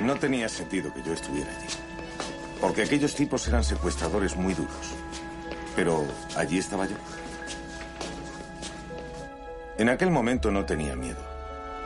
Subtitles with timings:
[0.00, 1.68] No tenía sentido que yo estuviera allí.
[2.60, 4.94] Porque aquellos tipos eran secuestradores muy duros.
[5.74, 6.04] Pero
[6.36, 6.96] allí estaba yo.
[9.78, 11.20] En aquel momento no tenía miedo.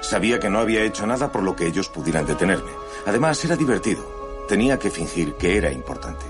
[0.00, 2.70] Sabía que no había hecho nada por lo que ellos pudieran detenerme.
[3.06, 4.46] Además, era divertido.
[4.48, 6.24] Tenía que fingir que era importante.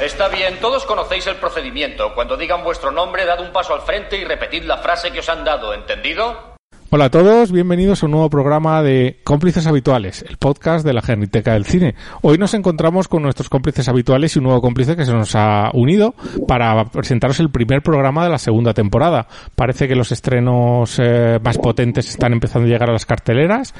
[0.00, 2.14] Está bien, todos conocéis el procedimiento.
[2.14, 5.28] Cuando digan vuestro nombre, dad un paso al frente y repetid la frase que os
[5.28, 6.51] han dado, ¿entendido?
[6.94, 11.00] Hola a todos, bienvenidos a un nuevo programa de Cómplices Habituales, el podcast de la
[11.00, 11.94] Geniteca del Cine.
[12.20, 15.70] Hoy nos encontramos con nuestros cómplices habituales y un nuevo cómplice que se nos ha
[15.72, 16.14] unido
[16.46, 19.26] para presentaros el primer programa de la segunda temporada.
[19.56, 23.72] Parece que los estrenos eh, más potentes están empezando a llegar a las carteleras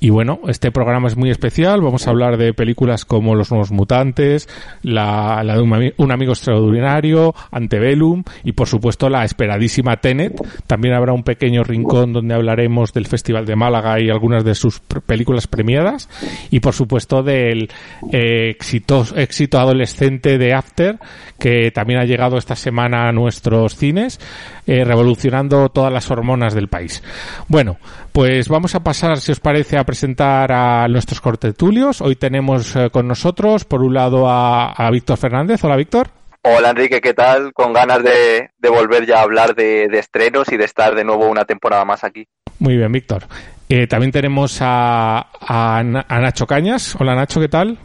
[0.00, 1.82] y bueno, este programa es muy especial.
[1.82, 4.48] Vamos a hablar de películas como Los Nuevos Mutantes,
[4.82, 10.34] la, de un, amigo extraordinario, Antebellum y por supuesto la esperadísima Tenet.
[10.66, 14.80] También habrá un pequeño rincón donde hablaremos del Festival de Málaga y algunas de sus
[14.80, 16.08] películas premiadas
[16.50, 17.68] y por supuesto del
[18.10, 20.98] eh, éxito, adolescente de After
[21.38, 24.18] que también ha llegado esta semana a nuestros cines
[24.66, 27.02] eh, revolucionando todas las hormonas del país.
[27.46, 27.76] Bueno,
[28.12, 32.00] pues vamos a pasar, si os parece, a presentar a nuestros cortetulios.
[32.00, 35.62] Hoy tenemos eh, con nosotros, por un lado, a, Víctor Fernández.
[35.62, 36.08] Hola, Víctor.
[36.48, 37.52] Hola Enrique, ¿qué tal?
[37.52, 41.44] Con ganas de, volver ya a hablar de, estrenos y de estar de nuevo una
[41.44, 42.28] temporada más aquí.
[42.58, 43.24] Muy bien, Víctor.
[43.68, 46.96] Eh, también tenemos a, a, a, Nacho Cañas.
[46.98, 47.78] Hola Nacho, ¿qué tal?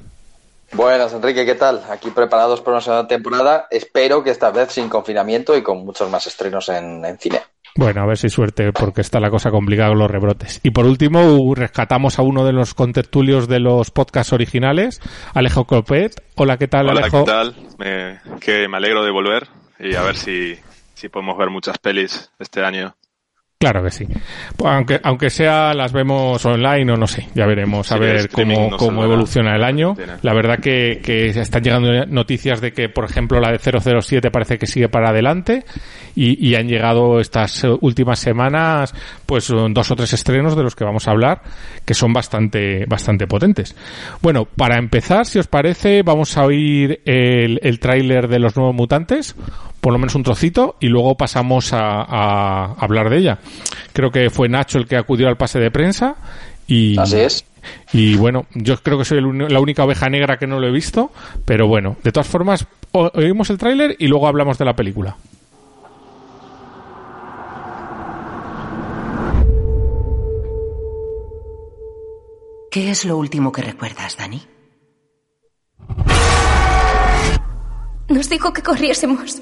[0.73, 1.81] Buenas Enrique, ¿qué tal?
[1.89, 3.67] Aquí preparados para una segunda temporada.
[3.69, 7.41] Espero que esta vez sin confinamiento y con muchos más estrenos en, en cine.
[7.75, 10.59] Bueno, a ver si suerte, porque está la cosa complicada con los rebrotes.
[10.63, 15.01] Y por último, rescatamos a uno de los contertulios de los podcasts originales,
[15.33, 16.21] Alejo Copet.
[16.35, 17.25] Hola, ¿qué tal, Hola, Alejo?
[17.25, 17.55] ¿qué tal?
[17.77, 19.47] Me, que me alegro de volver
[19.79, 20.57] y a ver si,
[20.93, 22.93] si podemos ver muchas pelis este año.
[23.61, 24.07] Claro que sí.
[24.57, 28.27] Pues aunque, aunque sea, las vemos online o no sé, ya veremos a Sí, ver
[28.29, 29.95] cómo, no cómo evoluciona el año.
[30.23, 34.57] La verdad que, que están llegando noticias de que, por ejemplo, la de 007 parece
[34.57, 35.63] que sigue para adelante
[36.15, 38.95] y, y han llegado estas últimas semanas,
[39.27, 41.43] pues dos o tres estrenos de los que vamos a hablar,
[41.85, 43.75] que son bastante, bastante potentes.
[44.23, 48.73] Bueno, para empezar, si os parece, vamos a oír el, el tráiler de los nuevos
[48.73, 49.35] mutantes,
[49.81, 53.39] por lo menos un trocito, y luego pasamos a, a hablar de ella.
[53.93, 56.15] Creo que fue Nacho el que acudió al pase de prensa
[56.67, 57.45] y, Así es.
[57.91, 60.71] y bueno, yo creo que soy el la única oveja negra que no lo he
[60.71, 61.11] visto,
[61.45, 65.17] pero bueno, de todas formas, o- oímos el tráiler y luego hablamos de la película.
[72.71, 74.41] ¿Qué es lo último que recuerdas, Dani?
[78.07, 79.41] Nos dijo que corriésemos.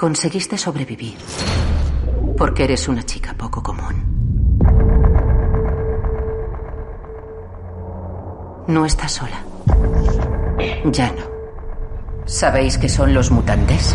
[0.00, 1.18] Conseguiste sobrevivir.
[2.38, 4.02] Porque eres una chica poco común.
[8.66, 9.44] No estás sola.
[10.86, 12.24] Ya no.
[12.24, 13.94] ¿Sabéis qué son los mutantes?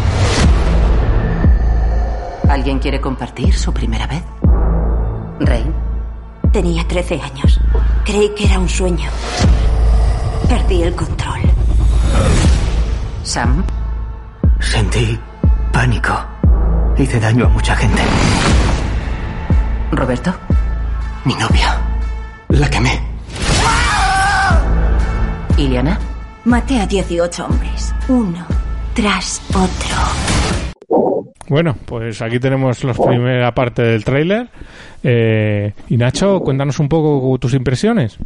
[2.50, 4.22] ¿Alguien quiere compartir su primera vez?
[5.40, 5.74] Rain.
[6.54, 7.60] Tenía 13 años.
[8.06, 9.10] Creí que era un sueño.
[10.48, 11.42] Perdí el control.
[13.24, 13.66] Sam.
[14.60, 15.20] Sentí
[15.76, 16.14] pánico.
[16.98, 18.02] Hice daño a mucha gente.
[19.92, 20.34] Roberto.
[21.26, 21.78] Mi novia.
[22.48, 22.98] La quemé.
[25.58, 26.00] Iliana.
[26.46, 27.94] Maté a 18 hombres.
[28.08, 28.46] Uno
[28.94, 29.98] tras otro.
[31.50, 34.48] Bueno, pues aquí tenemos la primera parte del tráiler.
[35.04, 38.18] Eh, y Nacho, cuéntanos un poco tus impresiones.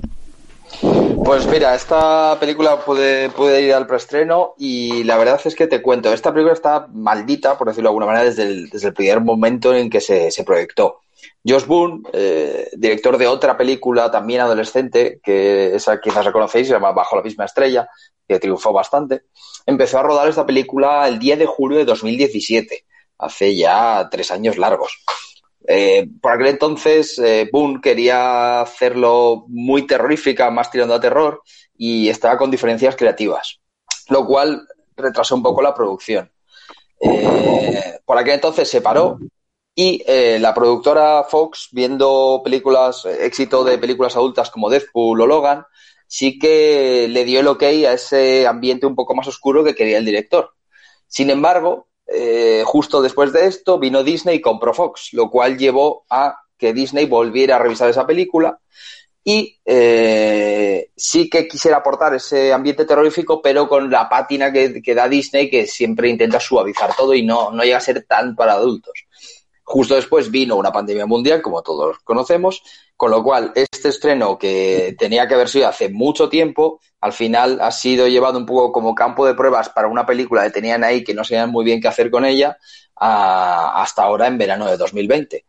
[1.23, 5.81] Pues mira, esta película pude, pude ir al preestreno y la verdad es que te
[5.81, 9.21] cuento, esta película está maldita, por decirlo de alguna manera, desde el, desde el primer
[9.21, 11.01] momento en que se, se proyectó.
[11.45, 16.73] Josh Boone, eh, director de otra película también adolescente, que esa quizás la conocéis, se
[16.73, 17.87] llama Bajo la misma estrella,
[18.27, 19.23] que triunfó bastante,
[19.65, 22.85] empezó a rodar esta película el 10 de julio de 2017,
[23.17, 25.03] hace ya tres años largos.
[25.71, 31.43] Eh, por aquel entonces, eh, Boone quería hacerlo muy terrorífica, más tirando a terror,
[31.77, 33.59] y estaba con diferencias creativas,
[34.07, 34.67] lo cual
[34.97, 36.31] retrasó un poco la producción.
[36.99, 39.19] Eh, por aquel entonces se paró
[39.75, 40.03] y
[40.39, 45.63] la productora Fox, viendo películas, éxito de películas adultas como Deadpool o Logan,
[46.07, 49.99] sí que le dio el ok a ese ambiente un poco más oscuro que quería
[49.99, 50.51] el director.
[51.07, 56.05] Sin embargo, eh, justo después de esto vino Disney y compró Fox, lo cual llevó
[56.09, 58.59] a que Disney volviera a revisar esa película
[59.23, 65.07] y eh, sí que quisiera aportar ese ambiente terrorífico, pero con la pátina que, da
[65.07, 68.93] Disney, que siempre intenta suavizar todo y no, no llega a ser tan para adultos.
[69.71, 72.63] Justo después vino una pandemia mundial, como todos conocemos,
[72.97, 77.59] con lo cual este estreno que tenía que haber sido hace mucho tiempo, al final
[77.61, 81.03] ha sido llevado un poco como campo de pruebas para una película que tenían ahí
[81.03, 82.57] que no sabían muy bien qué hacer con ella,
[82.95, 85.45] hasta ahora en verano de 2020.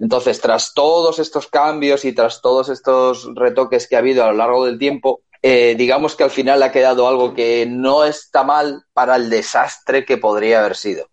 [0.00, 4.38] Entonces, tras todos estos cambios y tras todos estos retoques que ha habido a lo
[4.38, 8.86] largo del tiempo, eh, digamos que al final ha quedado algo que no está mal
[8.92, 11.11] para el desastre que podría haber sido.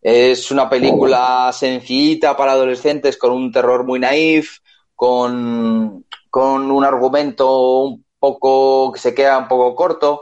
[0.00, 4.58] Es una película sencillita para adolescentes con un terror muy naif,
[4.94, 10.20] con, un argumento un poco que se queda un poco corto.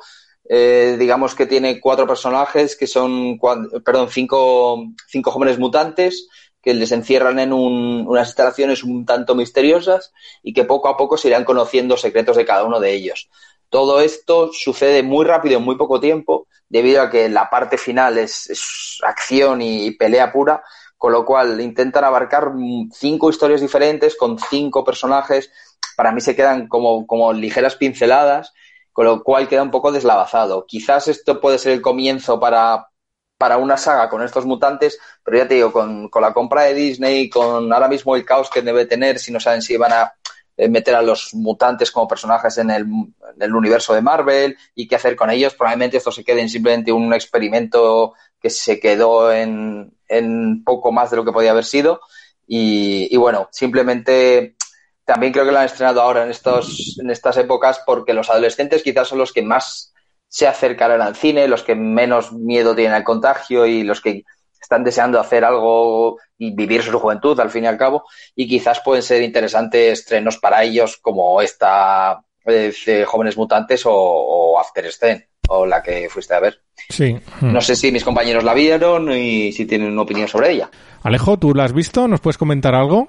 [0.48, 3.38] Eh, digamos que tiene cuatro personajes que son,
[3.84, 6.28] perdón, cinco, cinco jóvenes mutantes
[6.62, 10.12] que les encierran en unas instalaciones un tanto misteriosas
[10.42, 13.30] y que poco a poco se irán conociendo secretos de cada uno de ellos.
[13.68, 18.18] Todo esto sucede muy rápido en muy poco tiempo, debido a que la parte final
[18.18, 20.62] es, acción y pelea pura,
[20.96, 22.52] con lo cual intentan abarcar
[22.92, 25.50] cinco historias diferentes con cinco personajes.
[25.96, 28.52] Para mí se quedan como, como ligeras pinceladas,
[28.92, 30.64] con lo cual queda un poco deslavazado.
[30.66, 32.88] Quizás esto puede ser el comienzo para,
[33.36, 37.28] para una saga con estos mutantes, pero ya te digo, con, la compra de Disney,
[37.28, 40.14] con ahora mismo el caos que debe tener, si no saben si van a
[40.56, 42.86] meter a los mutantes como personajes en el,
[43.54, 47.12] universo de Marvel y qué hacer con ellos, probablemente esto se quede en simplemente un
[47.12, 49.92] experimento que se quedó en,
[50.64, 52.00] poco más de lo que podía haber sido.
[52.46, 54.56] Y, y, bueno, simplemente
[55.04, 58.82] también creo que lo han estrenado ahora en, estos, en estas épocas porque los adolescentes
[58.82, 59.94] quizás son los que más
[60.28, 64.24] se acercarán al cine, los que menos miedo tienen al contagio y los que
[64.60, 68.04] están deseando hacer algo vivir su juventud al fin y al cabo
[68.34, 74.58] y quizás pueden ser interesantes estrenos para ellos como esta eh, de Jóvenes Mutantes o,
[74.58, 76.60] After Scene o la que fuiste a ver.
[76.88, 77.16] Sí.
[77.40, 80.70] No sé si mis compañeros la vieron y si tienen una opinión sobre ella.
[81.02, 82.06] Alejo, ¿tú la has visto?
[82.08, 83.08] ¿Nos puedes comentar algo?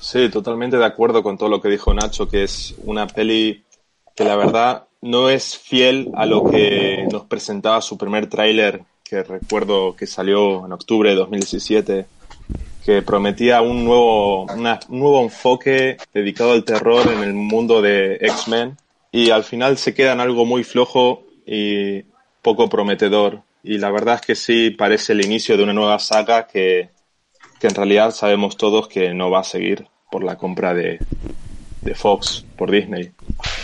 [0.00, 3.64] Sí, totalmente de acuerdo con todo lo que dijo Nacho, que es una peli
[4.14, 9.22] que la verdad no es fiel a lo que nos presentaba su primer tráiler, que
[9.22, 12.06] recuerdo que salió en octubre de 2017,
[12.88, 18.78] que prometía un nuevo, un nuevo enfoque dedicado al terror en el mundo de X-Men
[19.12, 22.04] y al final se queda en algo muy flojo y
[22.40, 23.42] poco prometedor.
[23.62, 26.88] Y la verdad es que sí parece el inicio de una nueva saga que,
[27.60, 30.98] que en realidad sabemos todos que no va a seguir por la compra de,
[31.82, 33.10] de Fox por Disney.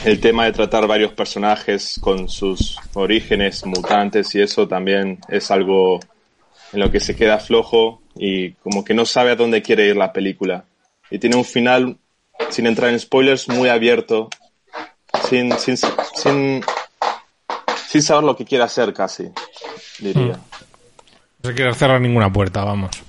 [0.05, 5.99] El tema de tratar varios personajes con sus orígenes mutantes y eso también es algo
[6.75, 9.97] en lo que se queda flojo y como que no sabe a dónde quiere ir
[9.97, 10.65] la película.
[11.11, 11.97] Y tiene un final,
[12.51, 14.29] sin entrar en spoilers, muy abierto,
[15.29, 16.65] sin, sin, sin,
[17.89, 19.31] sin saber lo que quiere hacer casi,
[19.99, 20.39] diría.
[21.43, 23.03] No se quiere cerrar ninguna puerta, vamos.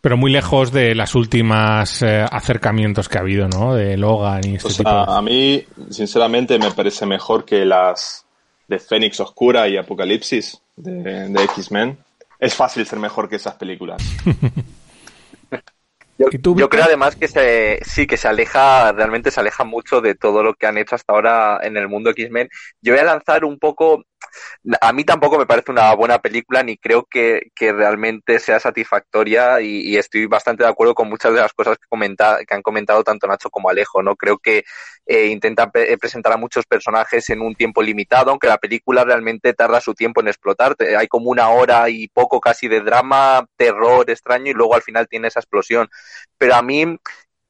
[0.00, 3.74] Pero muy lejos de las últimas eh, acercamientos que ha habido, ¿no?
[3.74, 8.24] De Logan y este tipo A mí, sinceramente, me parece mejor que las
[8.68, 11.98] de Fénix Oscura y Apocalipsis de, de X-Men.
[12.42, 14.02] Es fácil ser mejor que esas películas.
[16.18, 20.42] Yo, creo además que se, sí, que se aleja, realmente se aleja mucho de todo
[20.42, 22.48] lo que han hecho hasta ahora en el mundo X-Men.
[22.80, 24.04] Yo voy a lanzar un poco,
[24.80, 29.60] a mí tampoco me parece una buena película ni creo que, que realmente sea satisfactoria
[29.60, 31.86] y, estoy bastante de acuerdo con muchas de las cosas que,
[32.54, 34.16] han comentado tanto Nacho como Alejo, ¿no?
[34.16, 34.64] Creo que
[35.06, 39.54] eh, intentan eh, presentar a muchos personajes en un tiempo limitado, aunque la película realmente
[39.54, 40.76] tarda su tiempo en explotar.
[40.98, 45.08] Hay como una hora y poco casi de drama, terror extraño y luego al final
[45.08, 45.88] tiene esa explosión.
[46.38, 46.98] Pero a mí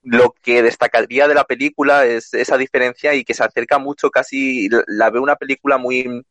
[0.03, 4.69] lo que destacaría de la película es esa diferencia y que se acerca mucho casi,
[4.87, 6.25] la veo una película muy,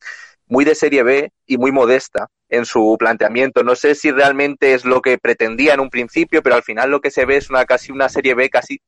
[0.52, 3.64] muy de serie B y muy modesta en su planteamiento.
[3.64, 7.00] No sé si realmente es lo que pretendía en un principio, pero al final lo
[7.00, 8.82] que se ve es una casi una serie B, casi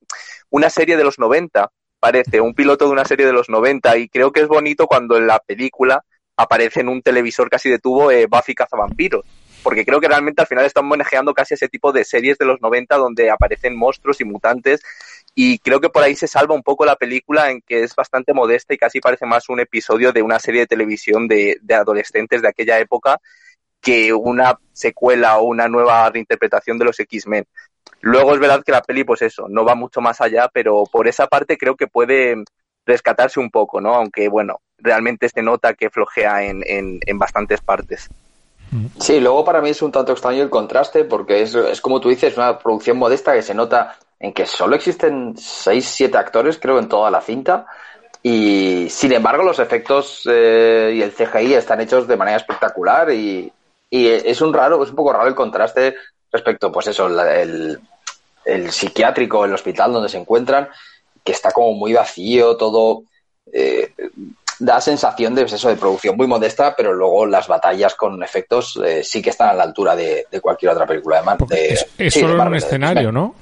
[0.49, 4.09] una serie de los 90, parece, un piloto de una serie de los 90 y
[4.09, 6.03] creo que es bonito cuando en la película
[6.35, 9.23] aparece en un televisor casi de tubo eh, Buffy cazavampiros
[9.63, 12.61] porque creo que realmente al final están manejando casi ese tipo de series de los
[12.61, 14.81] 90 donde aparecen monstruos y mutantes
[15.35, 18.33] y creo que por ahí se salva un poco la película en que es bastante
[18.33, 22.47] modesta y casi parece más un episodio de una serie de televisión de, adolescentes de
[22.47, 23.19] aquella época
[23.81, 27.45] que una secuela o una nueva reinterpretación de los X-Men.
[28.01, 31.07] Luego es verdad que la peli, pues eso, no va mucho más allá, pero por
[31.07, 32.43] esa parte creo que puede
[32.85, 33.95] rescatarse un poco, ¿no?
[33.95, 38.09] Aunque, bueno, realmente se nota que flojea en, en, en bastantes partes.
[38.99, 42.09] Sí, luego para mí es un tanto extraño el contraste porque es, es como tú
[42.09, 46.79] dices, una producción modesta que se nota en que solo existen 6, 7 actores, creo,
[46.79, 47.65] en toda la cinta.
[48.23, 53.51] Y sin embargo, los efectos eh, y el CGI están hechos de manera espectacular y,
[53.89, 55.95] y, es un raro, es un poco raro el contraste
[56.31, 57.77] respecto, pues eso, el,
[58.45, 60.69] el psiquiátrico, el hospital donde se encuentran,
[61.21, 63.03] que está como muy vacío, todo.
[63.51, 63.91] Eh,
[64.57, 68.79] da sensación de, pues eso, de producción muy modesta, pero luego las batallas con efectos
[68.85, 71.73] eh, sí que están a la altura de, de cualquier otra película de, man, de
[71.73, 73.11] Es, es sí, de solo Marvel, un de escenario.
[73.11, 73.35] ¿no?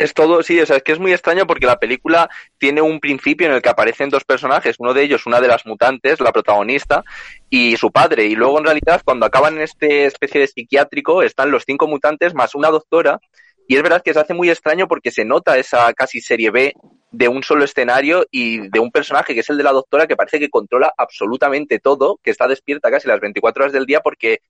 [0.00, 3.00] Es todo, sí, o sea, es que es muy extraño porque la película tiene un
[3.00, 6.32] principio en el que aparecen dos personajes, uno de ellos, una de las mutantes, la
[6.32, 7.04] protagonista,
[7.50, 11.50] y su padre, y luego en realidad cuando acaban en este especie de psiquiátrico están
[11.50, 13.20] los cinco mutantes más una doctora,
[13.68, 16.72] y es verdad que se hace muy extraño porque se nota esa casi serie B
[17.10, 20.16] de un solo escenario y de un personaje que es el de la doctora que
[20.16, 24.40] parece que controla absolutamente todo, que está despierta casi las 24 horas del día porque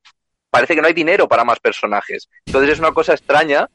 [0.51, 2.29] parece que no hay dinero para más personajes.
[2.47, 3.69] Entonces es una cosa extraña,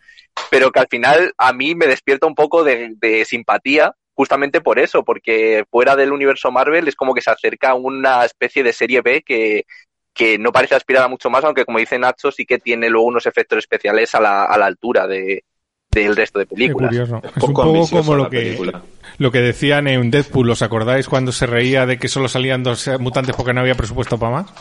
[0.49, 4.79] pero que al final a mí me despierta un poco de, de simpatía justamente por
[4.79, 8.71] eso, porque fuera del universo Marvel es como que se acerca a una especie de
[8.71, 9.65] serie B que,
[10.13, 13.07] que no parece aspirar a mucho más, aunque como dice Nacho, sí que tiene luego
[13.07, 15.43] unos efectos especiales a la, a la altura de,
[15.91, 16.89] del resto de Qué películas.
[16.89, 17.21] curioso.
[17.23, 18.83] Es poco un poco como lo que, película.
[19.17, 20.49] lo que decían en Deadpool.
[20.49, 24.17] ¿Os acordáis cuando se reía de que solo salían dos mutantes porque no había presupuesto
[24.17, 24.53] para más?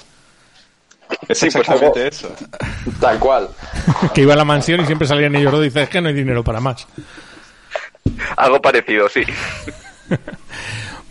[1.28, 2.28] Es Sí, pues, exactamente eso.
[3.00, 3.48] Tal cual.
[4.14, 6.08] que iba a la mansión y siempre salían ellos dos y dice, es que no
[6.08, 6.86] hay dinero para más.
[8.36, 9.22] Algo parecido, sí.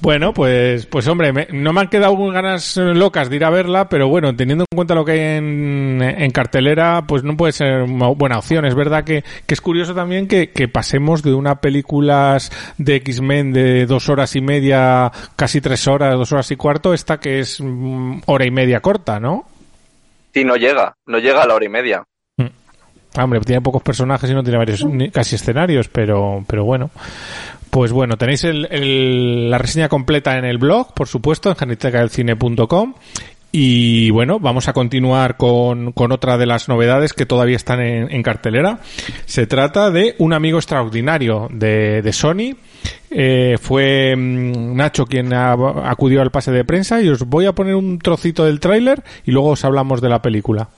[0.01, 3.49] Bueno, pues, pues hombre, me- no me han quedado ganas eh, locas de ir a
[3.49, 7.53] verla, pero bueno, teniendo en cuenta lo que hay en, en cartelera, pues no puede
[7.53, 8.65] ser una buena opción.
[8.65, 13.53] Es verdad que, que es curioso también que, que pasemos de una películas de X-Men
[13.53, 17.61] de dos horas y media, casi tres horas, dos horas y cuarto, esta que es
[17.61, 19.45] mm, hora y media corta, ¿no?
[20.33, 22.03] Sí, no llega, no llega a la hora y media.
[23.15, 26.89] Hombre, tiene pocos personajes y no tiene varios, casi escenarios, pero, pero bueno.
[27.69, 32.95] Pues bueno, tenéis el- el- la reseña completa en el blog, por supuesto, en genitecadelcine.com.
[33.55, 38.11] Y bueno, vamos a continuar con, con otra de las novedades que todavía están en,
[38.11, 38.79] en cartelera.
[39.25, 42.55] Se trata de Un amigo extraordinario de, de Sony.
[43.11, 47.75] Eh, fue mm, Nacho quien acudió al pase de prensa y os voy a poner
[47.75, 50.69] un trocito del tráiler y luego os hablamos de la película.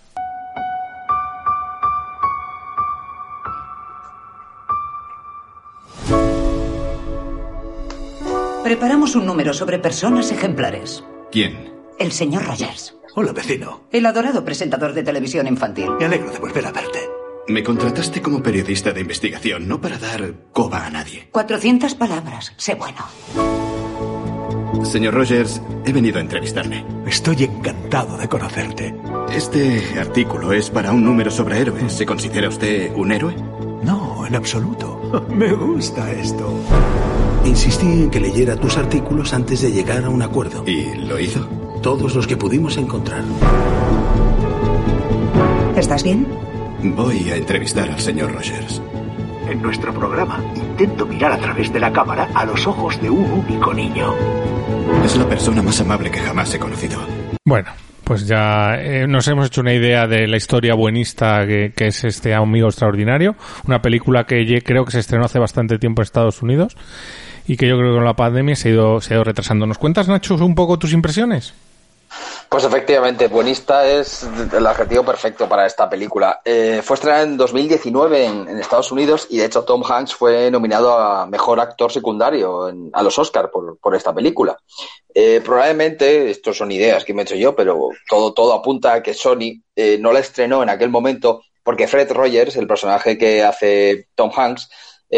[8.66, 11.06] Preparamos un número sobre personas ejemplares.
[11.32, 11.75] ¿Quién?
[12.00, 13.82] El señor Rogers, Hola, vecino.
[13.92, 15.90] el adorado presentador de televisión infantil.
[16.00, 17.00] Me alegro de volver a verte.
[17.48, 21.30] Me contrataste como periodista de investigación, no para dar coba a nadie.
[21.32, 23.06] 400 palabras, sé bueno.
[24.84, 26.84] Señor Rogers, he venido a entrevistarle.
[27.08, 28.94] Estoy encantado de conocerte.
[29.32, 31.94] Este artículo es para un número sobre héroes.
[31.94, 33.36] ¿Se considera usted un héroe?
[33.84, 35.26] No, en absoluto.
[35.30, 36.60] Me gusta esto.
[37.46, 40.64] Insistí en que leyera tus artículos antes de llegar a un acuerdo.
[40.68, 41.48] ¿Y lo hizo?
[41.86, 43.22] Todos los que pudimos encontrar.
[45.78, 46.26] ¿Estás bien?
[46.82, 48.82] Voy a entrevistar al señor Rogers.
[49.48, 53.32] En nuestro programa intento mirar a través de la cámara a los ojos de un
[53.32, 54.16] único niño.
[55.06, 56.98] Es la persona más amable que jamás he conocido.
[57.46, 57.70] Bueno,
[58.04, 62.04] pues ya eh, nos hemos hecho una idea de la historia buenista que, que es
[62.04, 63.36] este amigo extraordinario.
[63.68, 66.76] Una película que ye- creo que se estrenó hace bastante tiempo en Estados Unidos
[67.48, 69.68] y que yo creo que con la pandemia se ha ido, se ha ido retrasando.
[69.68, 71.54] ¿Nos cuentas, Nacho, un poco tus impresiones?
[72.56, 76.40] Pues efectivamente, buenista es el adjetivo perfecto para esta película.
[76.46, 80.50] Eh, fue estrenada en 2019 en, en Estados Unidos y de hecho Tom Hanks fue
[80.50, 84.58] nominado a Mejor Actor Secundario en- a los Oscar por, por esta película.
[85.14, 89.04] Eh, probablemente, esto son ideas que me he hecho yo, pero todo, todo apunta a
[89.04, 93.44] que Sony eh, no la estrenó en aquel momento porque Fred Rogers, el personaje que
[93.44, 94.70] hace Tom Hanks,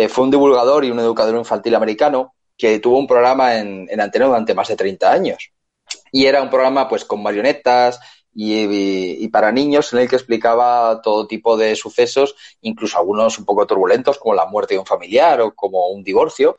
[0.10, 4.26] fue un divulgador y un educador infantil americano que tuvo un programa en, en antena
[4.26, 5.52] durante más de 30 años
[6.12, 8.00] y era un programa pues con marionetas
[8.34, 13.40] y, y- y para niños en el que explicaba todo tipo de sucesos, incluso algunos
[13.40, 16.58] un poco turbulentos como la muerte de un familiar o como un divorcio,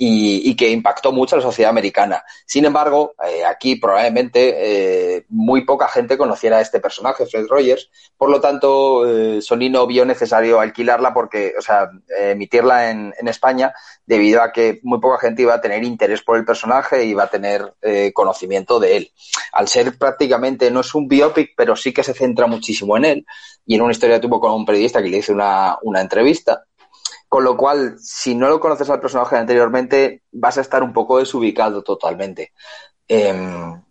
[0.00, 2.22] y, que impactó mucho a la sociedad americana.
[2.46, 7.90] Sin embargo, eh, aquí probablemente eh, muy poca gente conociera a este personaje, Fred Rogers,
[8.16, 13.28] por lo tanto, eh, Sony no vio necesario alquilarla porque, o sea, emitirla en, en,
[13.28, 13.74] España
[14.06, 17.24] debido a que muy poca gente iba a tener interés por el personaje y iba
[17.24, 17.74] a tener
[18.14, 19.12] conocimiento de él.
[19.52, 23.26] Al ser prácticamente, no es un biopic, pero sí que se centra muchísimo en él
[23.66, 26.64] y en una historia tuvo con un periodista que le hizo una, una entrevista
[27.28, 31.18] con lo cual, si no lo conoces al personaje anteriormente, vas a estar un poco
[31.18, 32.52] desubicado totalmente.
[33.06, 33.82] Em,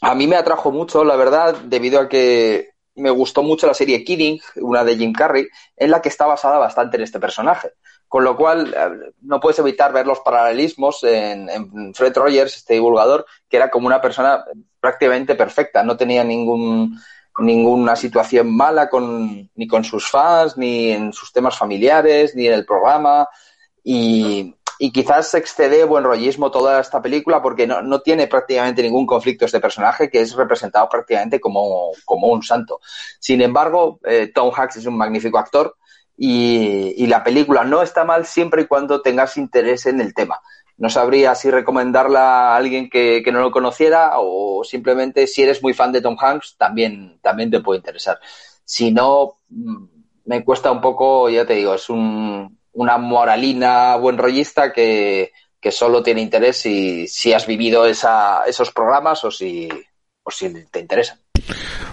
[0.00, 4.04] a mí me atrajo mucho, la verdad, debido a que me gustó mucho la serie
[4.04, 7.72] Kidding, una de Jim Carrey, en la que está basada bastante en este personaje.
[8.06, 12.74] Con lo cual, eh, no puedes evitar ver los paralelismos en, en, Fred Rogers, este
[12.74, 14.44] divulgador, que era como una persona
[14.80, 16.98] prácticamente perfecta, no tenía ningún,
[17.38, 22.54] ninguna situación mala con, ni con sus fans, ni en sus temas familiares, ni en
[22.54, 23.28] el programa.
[23.82, 29.06] Y, y quizás excede buen rollismo toda esta película porque no, no, tiene prácticamente ningún
[29.06, 32.80] conflicto este personaje que es representado prácticamente como, como un santo.
[33.18, 35.76] Sin embargo, eh, Tom Hanks es un magnífico actor
[36.16, 40.40] y, y, la película no está mal siempre y cuando tengas interés en el tema
[40.78, 45.74] no sabría si recomendarla a alguien que, no lo conociera o simplemente si eres muy
[45.74, 48.18] fan de Tom Hanks también, también te puede interesar.
[48.64, 49.84] Si no, mm,
[50.26, 55.72] me cuesta un poco, ya te digo, es un, una moralina buen rollista que, que
[55.72, 59.68] solo tiene interés si, si has vivido esa, esos programas o si,
[60.22, 61.18] o si te interesan.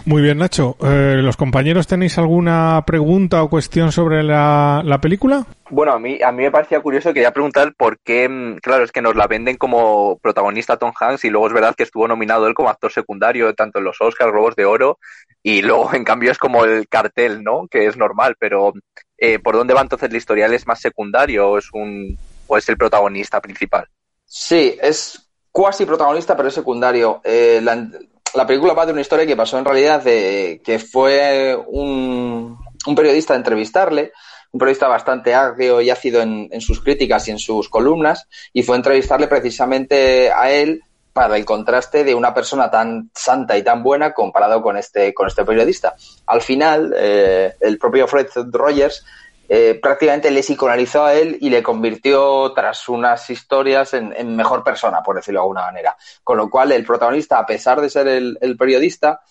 [0.05, 0.77] Muy bien, Nacho.
[0.83, 5.47] Eh, ¿Los compañeros tenéis alguna pregunta o cuestión sobre la, película?
[5.71, 8.91] Bueno, a mí, a mí me parecía curioso, quería preguntar por qué, mm, claro, es
[8.91, 12.45] que nos la venden como protagonista Tom Hanks y luego es verdad que estuvo nominado
[12.45, 14.99] él como actor secundario tanto en los Oscars, Globos de Oro
[15.41, 17.67] y luego en cambio es como el cartel, ¿no?
[17.67, 18.73] Que es normal, pero
[19.17, 20.53] eh, ¿por dónde va entonces el historial?
[20.53, 23.87] ¿Es más secundario o es, un, o es el protagonista principal?
[24.23, 27.21] Sí, es cuasi protagonista pero es secundario.
[27.23, 27.87] Eh, la,
[28.35, 32.95] la película va de una historia que pasó en realidad de que fue un, un
[32.95, 34.11] periodista a entrevistarle,
[34.51, 38.75] un periodista bastante agrio y ácido en, sus críticas y en sus columnas, y fue
[38.75, 40.81] a entrevistarle precisamente a él
[41.13, 45.27] para el contraste de una persona tan santa y tan buena comparado con este, con
[45.27, 45.95] este periodista.
[46.25, 49.05] Al final, eh, el propio Fred Rogers
[49.47, 55.01] eh, prácticamente le psicoanalizó a él y le convirtió, tras unas historias, en, mejor persona,
[55.03, 55.95] por decirlo de alguna manera.
[56.23, 59.21] Con lo cual, el protagonista, a pesar de ser el, periodista,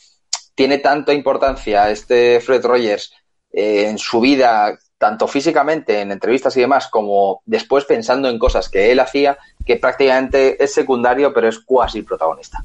[0.54, 3.12] tiene tanta importancia este Fred Rogers
[3.52, 8.68] eh, en su vida, tanto físicamente, en entrevistas y demás, como después pensando en cosas
[8.68, 12.62] que él hacía, que prácticamente es secundario, pero es cuasi protagonista.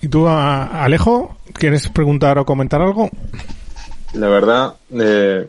[0.00, 3.08] ¿Y tú, Alejo, quieres preguntar o comentar algo?
[4.12, 5.48] La verdad, eh,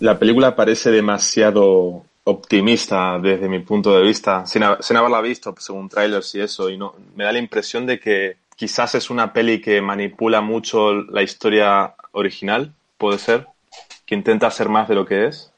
[0.00, 6.34] la película parece demasiado optimista desde mi punto de vista, sin, haberla visto según trailers
[6.34, 9.80] y eso, y no, me da la impresión de que quizás es una peli que
[9.80, 13.46] manipula mucho la historia original, puede ser,
[14.04, 15.52] que intenta ser más de lo que es.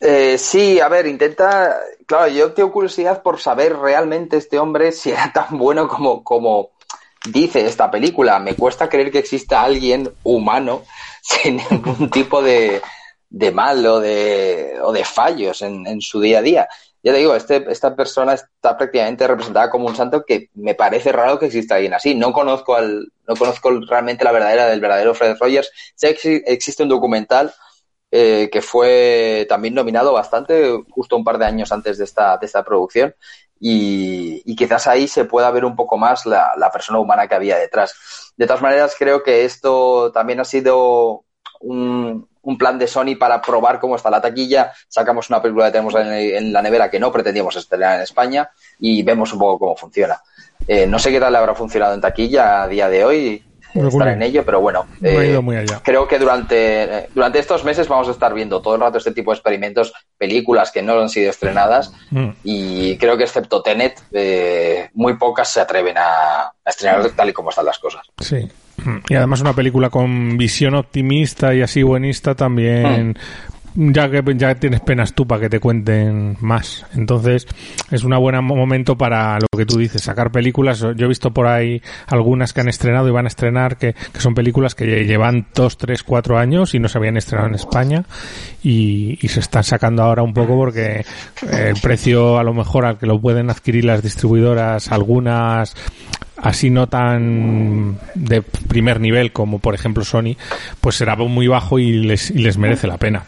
[0.00, 1.76] Eh, sí, a ver, intenta,
[2.06, 6.70] claro, yo tengo curiosidad por saber realmente este hombre si era tan bueno como, como
[7.26, 8.38] dice esta película.
[8.38, 10.82] Me cuesta creer que exista alguien humano
[11.22, 12.82] sin ningún tipo de,
[13.34, 16.68] de mal o de, o de fallos en, en, su día a día.
[17.02, 21.10] Ya te digo, este, esta persona está prácticamente representada como un santo que me parece
[21.10, 22.14] raro que exista alguien así.
[22.14, 25.68] No conozco al, no conozco realmente la verdadera del verdadero Fred Rogers.
[25.96, 27.52] Sé que existe un documental
[28.12, 32.46] eh, que fue también nominado bastante, justo un par de años antes de esta, de
[32.46, 33.16] esta producción.
[33.58, 37.34] Y, y quizás ahí se pueda ver un poco más la, la persona humana que
[37.34, 38.32] había detrás.
[38.36, 41.24] De todas maneras, creo que esto también ha sido
[41.60, 45.72] un, un plan de Sony para probar cómo está la taquilla, sacamos una película que
[45.72, 49.76] tenemos en, la nevera que no pretendíamos estrenar en España y vemos un poco cómo
[49.76, 50.20] funciona.
[50.66, 54.08] Eh, no sé qué tal le habrá funcionado en taquilla a día de hoy, estar
[54.08, 55.36] en ello, pero bueno, eh,
[55.82, 59.32] creo que durante, durante estos meses vamos a estar viendo todo el rato este tipo
[59.32, 62.28] de experimentos, películas que no han sido estrenadas mm.
[62.44, 67.32] y creo que excepto Tenet, eh, muy pocas se atreven a, a estrenar tal y
[67.32, 68.06] como están las cosas.
[68.20, 68.48] Sí,
[69.08, 73.16] y además una película con visión optimista y así buenista también
[73.74, 73.92] hmm.
[73.92, 76.86] ya que ya tienes penas tú para que te cuenten más.
[76.94, 77.46] Entonces,
[77.90, 80.78] es un buen momento para lo que tú dices, sacar películas.
[80.78, 84.34] Yo he visto por ahí algunas que han estrenado y van a estrenar, que, son
[84.34, 88.04] películas que llevan dos, tres, cuatro años y no se habían estrenado en España
[88.62, 91.04] y, y se están sacando ahora un poco porque
[91.50, 95.74] el precio a lo mejor al que lo pueden adquirir las distribuidoras, algunas
[96.44, 100.36] así no tan de primer nivel como por ejemplo Sony,
[100.80, 103.24] pues será muy bajo y les, les merece la pena.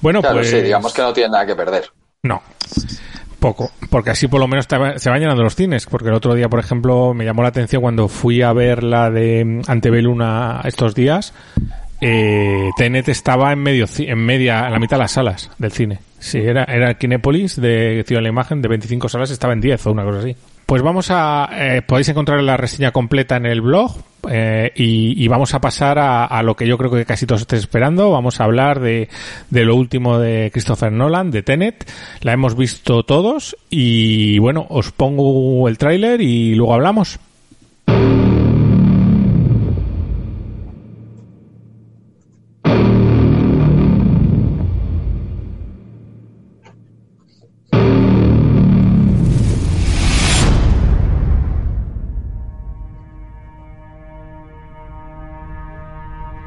[0.00, 0.50] Bueno, pues...
[0.50, 1.84] Sí, digamos que no tiene nada que perder.
[2.24, 2.42] No.
[3.38, 6.48] Poco, porque así por lo menos se van llenando los cines, porque el otro día,
[6.48, 10.94] por ejemplo, me llamó la atención cuando fui a ver la de Antebellum a- estos
[10.94, 11.34] días,
[12.00, 15.98] eh, Tenet estaba en medio en media, en la mitad de las salas del cine.
[16.20, 19.86] Sí, era, era Kinépolis de Ciudad de la Imagen, de 25 salas estaba en 10
[19.86, 20.36] o una cosa así.
[20.72, 23.94] Pues vamos a, eh, podéis encontrar la reseña completa en el blog
[24.30, 27.42] eh, y, y vamos a pasar a, a lo que yo creo que casi todos
[27.42, 28.10] estéis esperando.
[28.10, 29.10] Vamos a hablar de,
[29.50, 31.86] de lo último de Christopher Nolan, de Tenet.
[32.22, 37.20] La hemos visto todos y bueno, os pongo el tráiler y luego hablamos.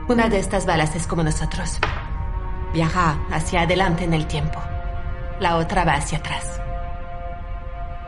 [0.08, 1.80] Una de estas balas es como nosotros.
[2.74, 4.60] Viaja hacia adelante en el tiempo.
[5.40, 6.62] La otra va hacia atrás.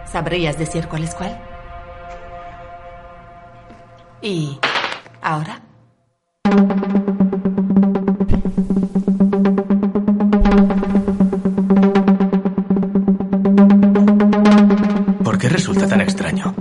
[0.05, 1.41] ¿Sabrías decir cuál es cuál?
[4.21, 4.60] ¿Y
[5.23, 5.60] ahora?
[15.23, 16.53] ¿Por qué resulta tan extraño?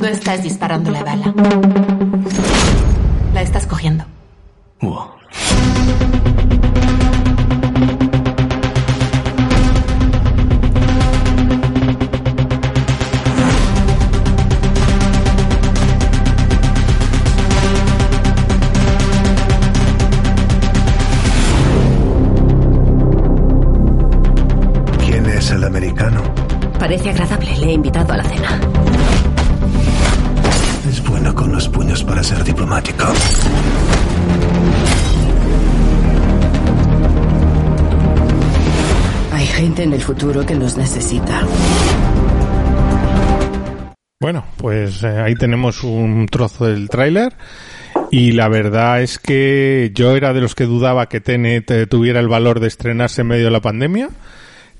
[0.00, 1.32] No estás disparando la bala.
[39.32, 41.44] Hay gente en el futuro que nos necesita.
[44.20, 47.32] Bueno, pues eh, ahí tenemos un trozo del tráiler
[48.12, 52.20] y la verdad es que yo era de los que dudaba que Tenet eh, tuviera
[52.20, 54.10] el valor de estrenarse en medio de la pandemia.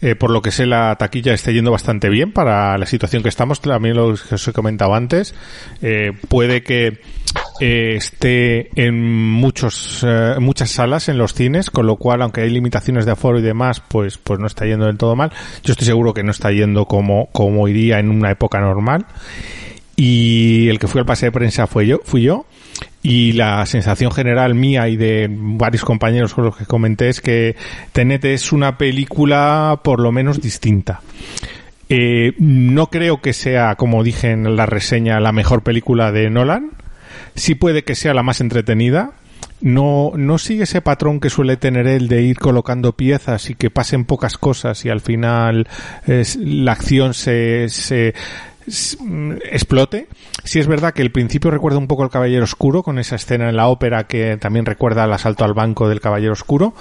[0.02, 3.28] Eh, por lo que sé, la taquilla está yendo bastante bien para la situación que
[3.28, 3.60] estamos.
[3.60, 5.34] También lo que os he comentado antes.
[5.82, 7.00] Eh, puede que
[7.60, 12.50] eh, esté en muchos, eh, muchas salas en los cines, con lo cual, aunque hay
[12.50, 15.30] limitaciones de aforo y demás, pues, pues no está yendo del todo mal.
[15.62, 19.04] Yo estoy seguro que no está yendo como, como iría en una época normal.
[19.94, 22.46] Y el que fue al pase de prensa fue yo, fui yo.
[23.02, 27.56] Y la sensación general mía y de varios compañeros con los que comenté es que
[27.92, 31.00] Tenet es una película por lo menos distinta.
[31.88, 36.70] Eh, no creo que sea, como dije en la reseña, la mejor película de Nolan.
[37.34, 39.12] Sí puede que sea la más entretenida.
[39.62, 43.70] No, no sigue ese patrón que suele tener él de ir colocando piezas y que
[43.70, 45.68] pasen pocas cosas y al final
[46.06, 48.14] es- la acción se, se,
[48.66, 50.08] mm, explote.
[50.44, 53.48] Sí es verdad que el principio recuerda un poco al Caballero Oscuro con esa escena
[53.48, 56.74] en la ópera que también recuerda al asalto al banco del Caballero Oscuro,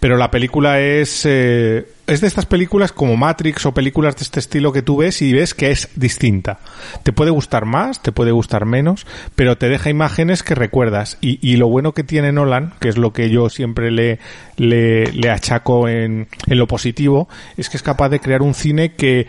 [0.00, 4.40] pero la película es eh, es de estas películas como Matrix o películas de este
[4.40, 6.58] estilo que tú ves y ves que es distinta.
[7.04, 9.06] Te puede gustar más, te puede gustar menos,
[9.36, 12.98] pero te deja imágenes que recuerdas y, y lo bueno que tiene Nolan, que es
[12.98, 14.18] lo que yo siempre le
[14.60, 18.94] le, le achaco en, en lo positivo, es que es capaz de crear un cine
[18.94, 19.26] que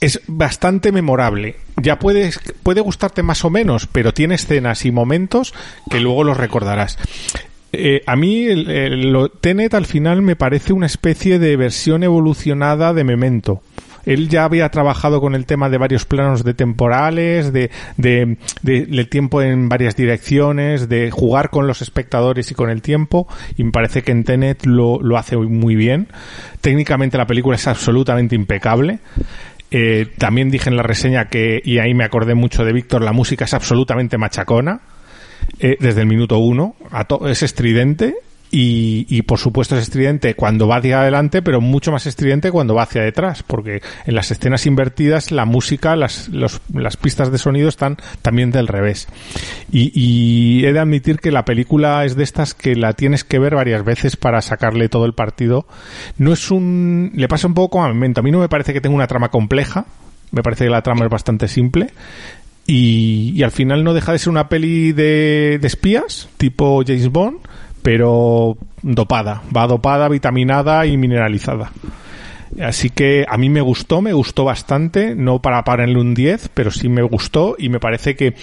[0.00, 1.56] es bastante memorable.
[1.76, 5.54] Ya puedes, puede gustarte más o menos, pero tiene escenas y momentos
[5.90, 6.98] que luego los recordarás.
[7.72, 13.04] Eh, a mí el, Tenet al final me parece una especie de versión evolucionada de
[13.04, 13.62] Memento.
[14.06, 19.04] Él ya había trabajado con el tema de varios planos de temporales, de, de, de-
[19.04, 23.70] tiempo en varias direcciones, de jugar con los espectadores y con el tiempo, y me
[23.70, 26.08] parece que en Tenet lo, lo hace muy bien.
[26.62, 29.00] Técnicamente la película es absolutamente impecable.
[29.70, 33.12] Eh, también dije en la reseña que, y ahí me acordé mucho de Víctor, la
[33.12, 34.80] música es absolutamente machacona.
[35.60, 36.74] eh, desde el minuto uno.
[36.90, 38.14] A es estridente.
[38.50, 42.74] Y, y por supuesto es estridente cuando va hacia adelante, pero mucho más estridente cuando
[42.74, 47.36] va hacia detrás, porque en las escenas invertidas la música, las, los- las pistas de
[47.36, 49.06] sonido están también del revés.
[49.70, 53.38] Y, y he de admitir que la película es de estas que la tienes que
[53.38, 55.66] ver varias veces para sacarle todo el partido.
[56.16, 58.20] No es un, le pasa un poco a Memento.
[58.20, 59.84] A mí no me parece que tenga una trama compleja.
[60.30, 61.88] Me parece que la trama es bastante simple.
[62.66, 67.38] Y, al final no deja de ser una peli de espías, tipo James Bond,
[67.88, 69.40] pero dopada.
[69.56, 71.72] Va dopada, vitaminada y mineralizada.
[72.60, 76.70] Así que a mí me gustó, me gustó bastante, no para ponerle un 10, pero
[76.70, 78.34] sí me gustó y me parece que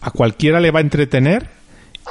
[0.00, 1.48] a cualquiera le va a entretener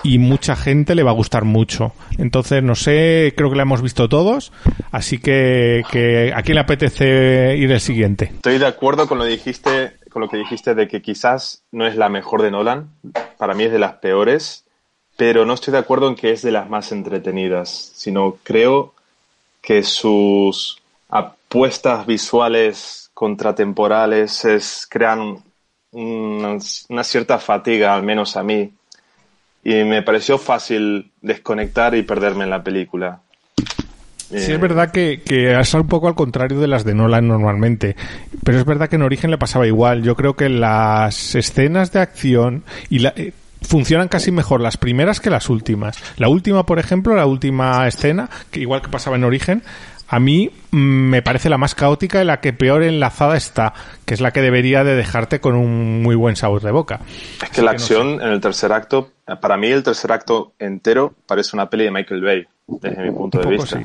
[0.04, 1.94] y mucha gente le va a gustar mucho.
[2.20, 4.54] Entonces, no sé, creo que la hemos visto todos,
[4.92, 8.26] así que, que ¿a quién le apetece ir el siguiente?
[8.26, 11.96] Estoy de acuerdo con lo dijiste, con lo que dijiste de que quizás no es
[11.96, 12.92] la mejor de Nolan,
[13.40, 14.64] para mí es de las peores,
[15.16, 18.94] pero no estoy de acuerdo en que es de las más entretenidas, sino creo
[19.62, 25.38] que sus apuestas visuales contratemporales es, crean
[25.92, 26.58] una,
[26.90, 28.72] una cierta fatiga, al menos a mí,
[29.64, 33.22] y me pareció fácil desconectar y perderme en la película.
[34.30, 37.96] Sí, es verdad que, que es un poco al contrario de las de Nolan normalmente,
[38.44, 40.02] pero es verdad que en Origen le pasaba igual.
[40.02, 43.32] Yo creo que las escenas de acción y la, eh,
[43.64, 45.98] funcionan casi mejor las primeras que las últimas.
[46.18, 49.64] La última, por ejemplo, la última escena, que igual que pasaba en Origen,
[50.08, 53.74] a mí mm, me parece la más caótica y la que peor enlazada está,
[54.06, 57.00] que es la que debería de dejarte con un muy buen sabor de boca.
[57.42, 61.56] Es que la acción en el tercer acto, para mí el tercer acto entero parece
[61.56, 63.82] una peli de Michael Bay, desde mi punto de vista.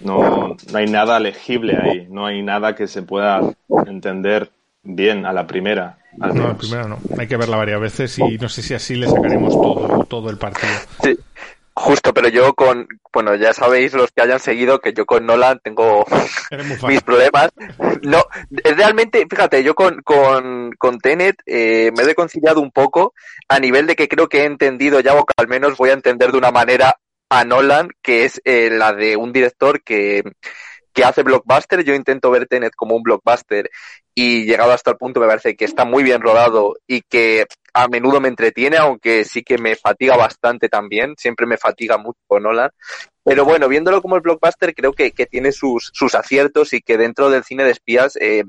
[0.00, 3.40] No, no hay nada legible ahí, no hay nada que se pueda
[3.86, 4.50] entender
[4.82, 5.98] bien a la primera.
[6.20, 6.98] Al no, a la primera no.
[7.18, 10.38] Hay que verla varias veces y no sé si así le sacaremos todo, todo el
[10.38, 10.72] partido.
[11.02, 11.18] Sí.
[11.72, 15.60] Justo, pero yo con, bueno, ya sabéis los que hayan seguido que yo con Nolan
[15.62, 16.04] tengo
[16.86, 17.50] mis problemas.
[18.02, 18.22] No,
[18.76, 23.14] realmente, fíjate, yo con, con, con Tenet eh, me he reconciliado un poco
[23.48, 25.94] a nivel de que creo que he entendido ya, o que al menos voy a
[25.94, 26.96] entender de una manera
[27.30, 30.22] a Nolan, que es eh, la de un director que,
[30.92, 31.84] que hace blockbuster.
[31.84, 33.70] Yo intento ver Tenet como un blockbuster
[34.14, 37.88] y llegado hasta el punto me parece que está muy bien rodado y que a
[37.88, 41.14] menudo me entretiene, aunque sí que me fatiga bastante también.
[41.16, 42.70] Siempre me fatiga mucho Nolan.
[43.22, 46.96] Pero bueno, viéndolo como el blockbuster, creo que, que tiene sus, sus aciertos y que
[46.96, 48.44] dentro del cine de espías eh,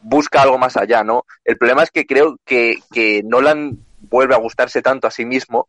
[0.00, 1.24] busca algo más allá, ¿no?
[1.44, 5.68] El problema es que creo que, que Nolan vuelve a gustarse tanto a sí mismo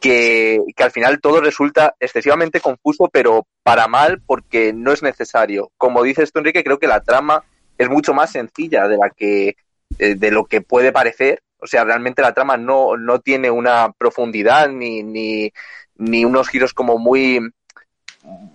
[0.00, 5.70] que, que, al final todo resulta excesivamente confuso, pero para mal porque no es necesario.
[5.76, 7.44] Como dices tú, Enrique, creo que la trama
[7.76, 9.56] es mucho más sencilla de la que
[9.98, 11.42] eh, de lo que puede parecer.
[11.60, 15.52] O sea, realmente la trama no, no tiene una profundidad ni, ni,
[15.96, 17.40] ni unos giros como muy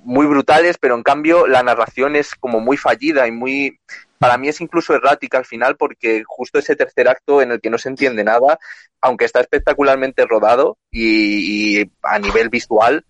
[0.03, 3.79] muy brutales, pero en cambio la narración es como muy fallida y muy
[4.23, 7.69] para mí es incluso errática al final porque justo ese tercer acto en el que
[7.69, 8.57] no se entiende nada,
[9.01, 13.05] aunque está espectacularmente rodado y, a nivel visual,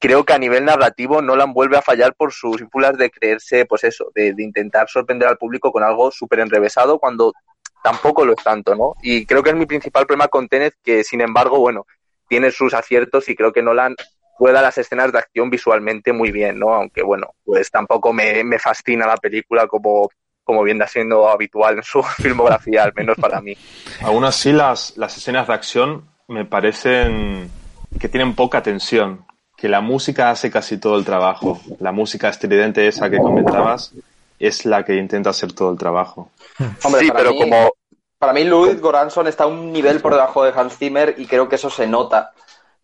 [0.00, 3.84] creo que a nivel narrativo Nolan vuelve a fallar por sus ínfulas de creerse, pues
[3.84, 7.32] eso, de, intentar sorprender al público con algo súper enrevesado cuando
[7.84, 8.94] tampoco lo es tanto, ¿no?
[9.00, 11.86] Y creo que es mi principal problema con Tenet, que sin embargo, bueno,
[12.28, 13.94] tiene sus aciertos y creo que Nolan
[14.32, 16.74] juega las escenas de acción visualmente muy bien, ¿no?
[16.74, 20.10] Aunque bueno, pues tampoco me fascina la película como,
[20.48, 23.54] como viene siendo habitual en su filmografía, al menos para mí.
[24.02, 27.50] Aún así, las, las escenas de acción me parecen
[28.00, 29.26] que tienen poca tensión,
[29.58, 31.60] que la música hace casi todo el trabajo.
[31.80, 33.92] La música estridente esa que comentabas
[34.38, 36.30] es la que intenta hacer todo el trabajo.
[36.82, 37.70] Hombre, sí, para pero mí- como
[38.18, 41.56] Para mí, Ludwig Goranson está un nivel por debajo de Hans Zimmer y creo que
[41.56, 42.32] eso se nota.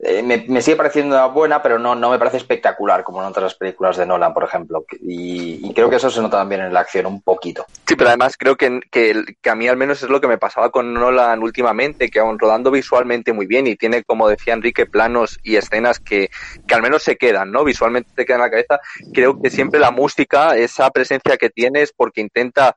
[0.01, 3.55] Eh, me, me sigue pareciendo buena, pero no, no me parece espectacular como en otras
[3.55, 4.85] películas de Nolan, por ejemplo.
[5.01, 7.65] Y, y creo que eso se nota también en la acción un poquito.
[7.87, 10.39] Sí, pero además creo que, que, que a mí al menos es lo que me
[10.39, 14.87] pasaba con Nolan últimamente, que aun rodando visualmente muy bien y tiene, como decía Enrique,
[14.87, 16.31] planos y escenas que,
[16.67, 17.63] que al menos se quedan, ¿no?
[17.65, 18.81] Visualmente te quedan en la cabeza.
[19.13, 22.75] Creo que siempre la música, esa presencia que tiene es porque intenta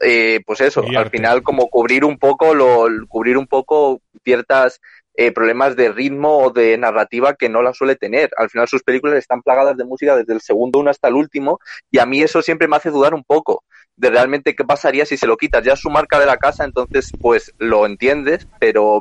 [0.00, 4.80] eh, pues eso, al final como cubrir un poco lo, cubrir un poco ciertas
[5.14, 8.30] eh, problemas de ritmo o de narrativa que no la suele tener.
[8.36, 11.60] Al final sus películas están plagadas de música desde el segundo uno hasta el último
[11.90, 13.64] y a mí eso siempre me hace dudar un poco
[13.96, 15.64] de realmente qué pasaría si se lo quitas.
[15.64, 19.00] Ya es su marca de la casa, entonces pues lo entiendes, pero,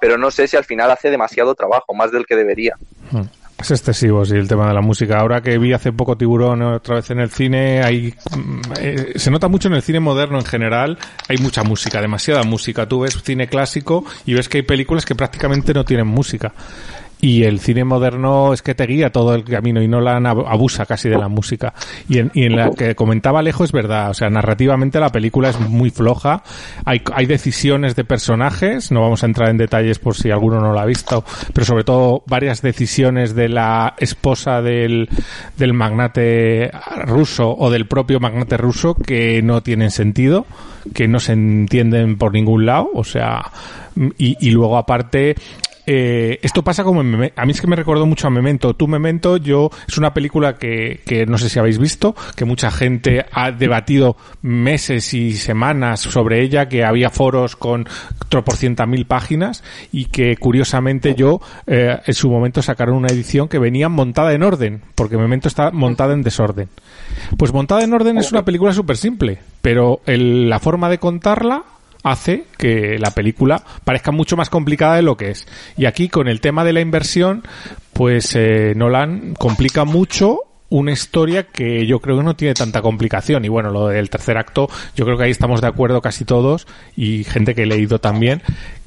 [0.00, 2.76] pero no sé si al final hace demasiado trabajo, más del que debería.
[3.62, 5.20] Es excesivo, sí, el tema de la música.
[5.20, 9.30] Ahora que vi hace poco Tiburón otra vez en el cine, hay, mm, eh, se
[9.30, 10.98] nota mucho en el cine moderno en general,
[11.28, 12.88] hay mucha música, demasiada música.
[12.88, 16.52] Tú ves cine clásico y ves que hay películas que prácticamente no tienen música.
[17.24, 20.86] Y el cine moderno es que te guía todo el camino y Nolan ab- abusa
[20.86, 21.72] casi de la música.
[22.08, 25.50] Y en, y en la que comentaba Alejo es verdad, o sea, narrativamente la película
[25.50, 26.42] es muy floja,
[26.84, 30.72] hay, hay decisiones de personajes, no vamos a entrar en detalles por si alguno no
[30.72, 35.08] lo ha visto, pero sobre todo varias decisiones de la esposa del,
[35.56, 36.72] del magnate
[37.06, 40.44] ruso o del propio magnate ruso que no tienen sentido,
[40.92, 43.42] que no se entienden por ningún lado, o sea,
[44.18, 45.36] y, y luego aparte
[45.94, 48.74] eh, esto pasa como en a mí es que me recordó mucho a Memento.
[48.74, 52.70] Tú Memento, yo es una película que, que no sé si habéis visto, que mucha
[52.70, 57.86] gente ha debatido meses y semanas sobre ella, que había foros con
[58.28, 63.58] tropocientas mil páginas y que curiosamente yo eh, en su momento sacaron una edición que
[63.58, 66.68] venía montada en orden, porque Memento está montada en desorden.
[67.36, 71.64] Pues montada en orden es una película súper simple, pero el- la forma de contarla
[72.02, 75.46] hace que la película parezca mucho más complicada de lo que es.
[75.76, 77.42] Y aquí con el tema de la inversión,
[77.92, 83.44] pues eh, Nolan complica mucho una historia que yo creo que no tiene tanta complicación.
[83.44, 86.66] Y bueno, lo del tercer acto, yo creo que ahí estamos de acuerdo casi todos
[86.96, 88.42] y gente que he leído también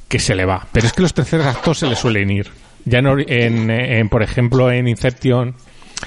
[0.07, 0.67] que se le va.
[0.71, 2.49] Pero es que los terceros actos se le suelen ir.
[2.85, 5.55] Ya en, en, en, por ejemplo, en Inception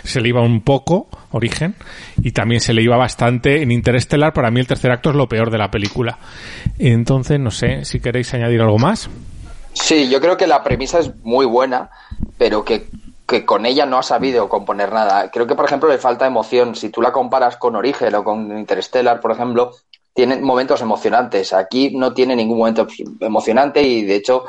[0.05, 1.75] se le iba un poco, Origen,
[2.23, 4.33] y también se le iba bastante en Interestelar.
[4.33, 6.19] Para mí el tercer acto es lo peor de la película.
[6.79, 9.09] Entonces, no sé si queréis añadir algo más.
[9.73, 11.91] Sí, yo creo que la premisa es muy buena,
[12.37, 12.89] pero que,
[13.27, 15.31] que con ella no ha sabido componer nada.
[15.31, 16.75] Creo que, por ejemplo, le falta emoción.
[16.75, 19.73] Si tú la comparas con Origen o con Interstellar, por ejemplo,
[20.15, 21.53] tienen momentos emocionantes.
[21.53, 22.87] Aquí no tiene ningún momento
[23.21, 24.47] emocionante y, de hecho,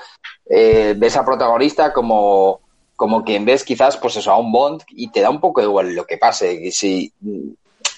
[0.49, 2.62] eh, ves a protagonista como,
[3.00, 5.96] como quien ves quizás, pues eso, a un Bond y te da un poco igual
[5.96, 6.54] lo que pase.
[6.54, 7.14] Y Si,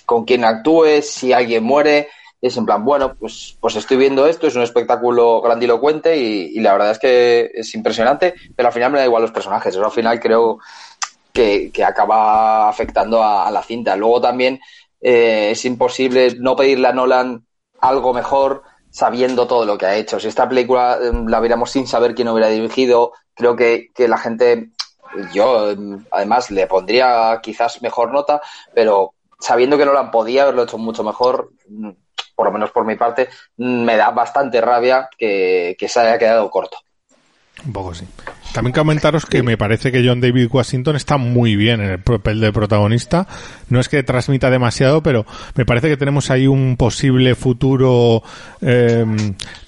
[0.05, 2.09] con quien actúes, si alguien muere,
[2.39, 6.73] es en plan, bueno, pues, pues estoy viendo esto, es un espectáculo grandilocuente y, la
[6.73, 9.91] verdad es que es impresionante, pero al final me da igual los personajes, eso al
[9.91, 10.59] final creo
[11.33, 13.95] que, que acaba afectando a, la cinta.
[13.95, 14.59] Luego también
[15.01, 17.43] eh, es imposible no pedirle a Nolan
[17.79, 18.61] algo mejor
[18.91, 20.19] sabiendo todo lo que ha hecho.
[20.19, 24.19] Si esta película eh, la viéramos sin saber quién hubiera dirigido, creo que, que la
[24.19, 24.69] gente,
[25.33, 25.77] yo eh,
[26.11, 28.41] además le pondría quizás mejor nota,
[28.73, 31.89] pero sabiendo que Nolan podía haberlo hecho mucho mejor, mm,
[32.35, 36.17] por lo menos por mi parte, mm, me da bastante rabia que, que se haya
[36.17, 36.77] quedado corto.
[37.65, 38.07] Un poco sí.
[38.53, 42.41] También comentaros que me parece que John David Washington está muy bien en el papel
[42.41, 43.25] de protagonista.
[43.69, 48.23] No es que transmita demasiado, pero me parece que tenemos ahí un posible futuro
[48.61, 49.05] eh,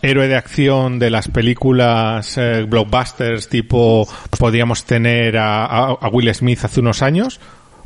[0.02, 6.60] héroe de acción de las películas eh, blockbusters tipo podríamos tener a, a, Will Smith
[6.64, 7.40] hace unos años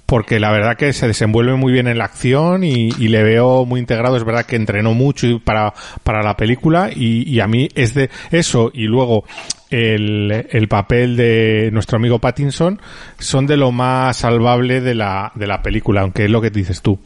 [0.07, 3.65] porque la verdad que se desenvuelve muy bien en la acción y, y, le veo
[3.65, 4.15] muy integrado.
[4.15, 8.09] Es verdad que entrenó mucho para, para la película y, y a mí es de
[8.31, 9.25] eso y luego
[9.69, 12.79] el, el, papel de nuestro amigo Pattinson
[13.19, 16.81] son de lo más salvable de la, de la película, aunque es lo que dices
[16.81, 16.99] tú.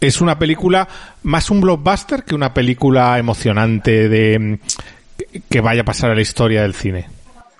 [0.00, 0.88] Es una película
[1.22, 4.58] más un blockbuster que una película emocionante de
[5.48, 7.06] que vaya a pasar a la historia del cine.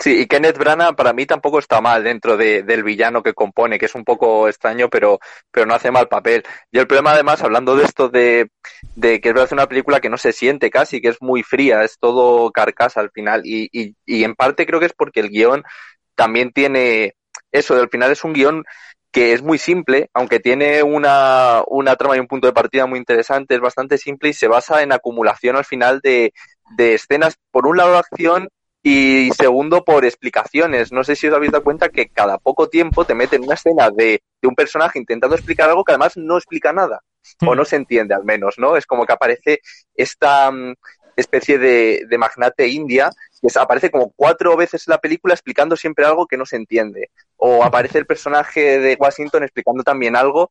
[0.01, 3.79] Sí, y Kenneth Branagh para mí tampoco está mal dentro de, del villano que compone,
[3.79, 5.19] que es un poco extraño, pero,
[5.51, 6.45] pero no hace mal papel.
[6.71, 8.49] Y el problema además, hablando de esto de,
[8.95, 11.99] de que es una película que no se siente casi, que es muy fría, es
[11.99, 15.65] todo carcasa al final, y, y, y en parte creo que es porque el guion
[16.15, 17.15] también tiene
[17.51, 18.65] eso, al final es un guion
[19.11, 22.99] que es muy simple, aunque tiene una, una trama y un punto de partida muy
[22.99, 26.33] interesante, es bastante simple y se basa en acumulación al final de,
[26.77, 28.49] de escenas, por un lado acción
[28.83, 30.93] y segundo por explicaciones.
[30.93, 33.91] No sé si os habéis dado cuenta que cada poco tiempo te meten una escena
[33.91, 37.01] de, de un personaje intentando explicar algo que además no explica nada,
[37.47, 38.77] o no se entiende al menos, ¿no?
[38.77, 39.61] Es como que aparece
[39.95, 40.75] esta um,
[41.17, 43.11] especie de, de, magnate india
[43.41, 47.11] que aparece como cuatro veces en la película explicando siempre algo que no se entiende.
[47.37, 50.51] O aparece el personaje de Washington explicando también algo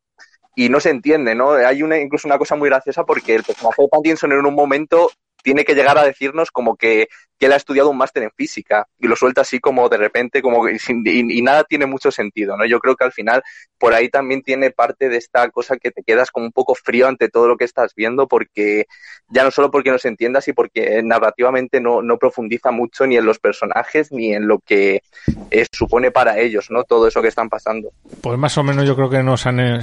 [0.54, 1.52] y no se entiende, ¿no?
[1.52, 5.10] Hay una, incluso una cosa muy graciosa porque el personaje de Pattinson en un momento
[5.42, 7.08] tiene que llegar a decirnos como que,
[7.38, 10.42] que, él ha estudiado un máster en física y lo suelta así como de repente
[10.42, 12.66] como y, y, y, nada tiene mucho sentido, ¿no?
[12.66, 13.42] Yo creo que al final
[13.78, 17.08] por ahí también tiene parte de esta cosa que te quedas como un poco frío
[17.08, 18.86] ante todo lo que estás viendo porque
[19.28, 23.16] ya no solo porque no se entiendas y porque narrativamente no, no profundiza mucho ni
[23.16, 25.02] en los personajes ni en lo que
[25.50, 26.84] eh, supone para ellos, ¿no?
[26.84, 27.90] Todo eso que están pasando.
[28.20, 29.80] Pues más o menos yo creo que nos han eh,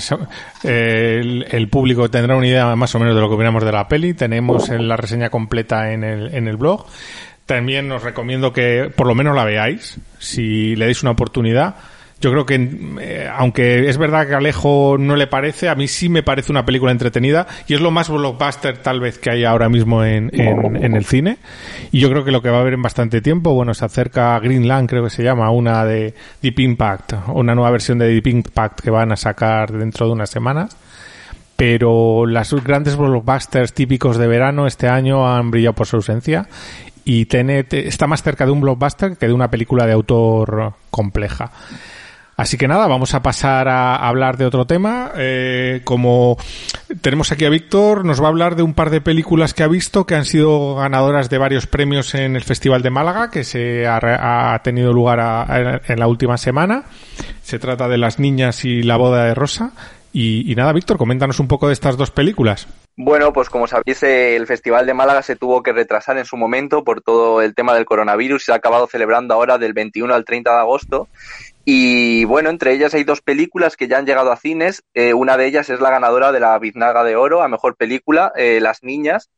[0.63, 3.87] el, el, público tendrá una idea más o menos de lo que opinamos de la
[3.87, 4.13] peli.
[4.13, 6.85] Tenemos en la reseña completa en el, en el blog.
[7.45, 11.75] También os recomiendo que por lo menos la veáis, si le deis una oportunidad.
[12.19, 12.55] Yo creo que,
[13.01, 16.65] eh, aunque es verdad que Alejo no le parece, a mí sí me parece una
[16.65, 20.77] película entretenida y es lo más blockbuster tal vez que hay ahora mismo en, en,
[20.77, 21.37] en, el cine.
[21.91, 24.35] Y yo creo que lo que va a haber en bastante tiempo, bueno, se acerca
[24.35, 28.27] a Greenland, creo que se llama, una de Deep Impact, una nueva versión de Deep
[28.27, 30.75] Impact que van a sacar dentro de unas semanas.
[31.57, 36.47] Pero las grandes blockbusters típicos de verano este año han brillado por su ausencia
[37.05, 41.51] y Tenet está más cerca de un blockbuster que de una película de autor compleja.
[42.37, 45.11] Así que nada, vamos a pasar a hablar de otro tema.
[45.15, 46.37] Eh, como
[46.99, 49.67] tenemos aquí a Víctor, nos va a hablar de un par de películas que ha
[49.67, 53.87] visto que han sido ganadoras de varios premios en el Festival de Málaga, que se
[53.87, 56.83] ha, ha tenido lugar en la última semana.
[57.41, 59.71] Se trata de Las Niñas y La Boda de Rosa.
[60.11, 62.67] Y nada, Víctor, coméntanos un poco de estas dos películas.
[62.97, 66.85] Bueno, pues como sabéis, el Festival de Málaga se tuvo que retrasar en su momento
[66.85, 70.23] por todo el tema del coronavirus y se ha acabado celebrando ahora del 21 al
[70.23, 71.09] 30 de agosto.
[71.65, 74.81] Y bueno, entre ellas hay dos películas que ya han llegado a cines.
[74.93, 78.31] Eh, una de ellas es la ganadora de la Biznaga de Oro a Mejor Película,
[78.37, 79.29] eh, Las Niñas.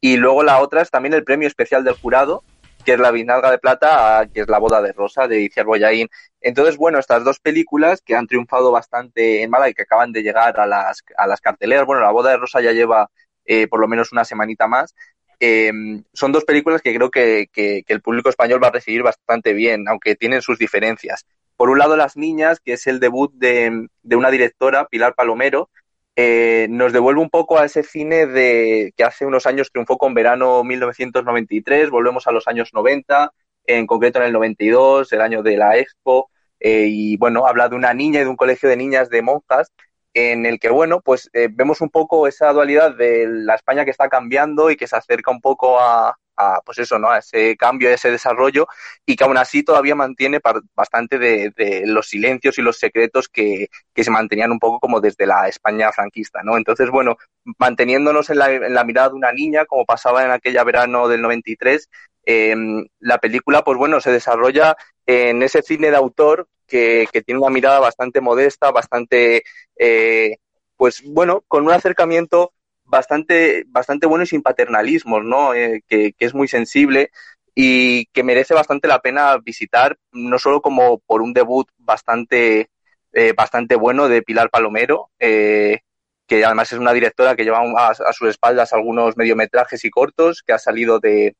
[0.00, 2.42] Y luego la otra es también el premio especial del jurado,
[2.84, 6.08] que es la Biznaga de Plata, que es La Boda de Rosa de Iciar Boyaín.
[6.40, 10.22] Entonces, bueno, estas dos películas que han triunfado bastante en Málaga y que acaban de
[10.22, 13.10] llegar a las, a las carteleras, bueno, La Boda de Rosa ya lleva
[13.46, 14.94] eh, por lo menos una semanita más,
[15.40, 15.72] eh,
[16.12, 19.52] son dos películas que creo que, que, que, el público español va a recibir bastante
[19.52, 21.26] bien, aunque tienen sus diferencias.
[21.56, 25.70] Por un lado, Las Niñas, que es el debut de, de una directora, Pilar Palomero,
[26.16, 30.14] eh, nos devuelve un poco a ese cine de que hace unos años triunfó con
[30.14, 33.32] Verano 1993, volvemos a los años 90,
[33.66, 37.76] en concreto en el 92, el año de la Expo, eh, y bueno, habla de
[37.76, 39.72] una niña y de un colegio de niñas de monjas,
[40.14, 43.90] en el que, bueno, pues eh, vemos un poco esa dualidad de la España que
[43.90, 47.14] está cambiando y que se acerca un poco a, a, pues eso, ¿no?
[47.14, 48.66] Ese cambio, a ese desarrollo
[49.06, 50.40] y que aún así todavía mantiene
[50.74, 55.48] bastante de, los silencios y los secretos que, se mantenían un poco como desde la
[55.48, 56.56] España franquista, ¿no?
[56.56, 57.16] Entonces, bueno,
[57.58, 61.22] manteniéndonos en la, en la mirada de una niña, como pasaba en aquella verano del
[61.22, 61.88] 93,
[62.26, 62.54] eh,
[63.00, 64.76] la película, pues bueno, se desarrolla
[65.06, 69.42] en ese cine de autor que, que tiene una mirada bastante modesta, bastante,
[69.76, 70.36] eh,
[70.76, 72.53] pues bueno, con un acercamiento
[72.84, 75.54] bastante, bastante bueno y sin paternalismos, ¿no?
[75.54, 77.10] Eh, que, es muy sensible
[77.54, 82.70] y que merece bastante la pena visitar, no solo como por un debut bastante,
[83.12, 85.80] eh, bastante bueno de Pilar Palomero, eh,
[86.26, 90.52] que además es una directora que lleva a, sus espaldas algunos mediometrajes y cortos, que
[90.52, 91.36] ha salido de,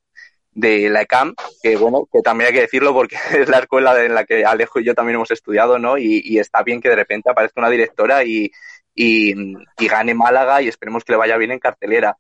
[0.53, 4.14] de la ECAM, que bueno, que también hay que decirlo porque es la escuela en
[4.14, 5.99] la que Alejo y yo también hemos estudiado, ¿no?
[5.99, 8.53] Y está bien que de repente aparezca una directora y,
[8.95, 9.34] y,
[9.78, 12.16] gane Málaga y esperemos que le vaya bien en cartelera.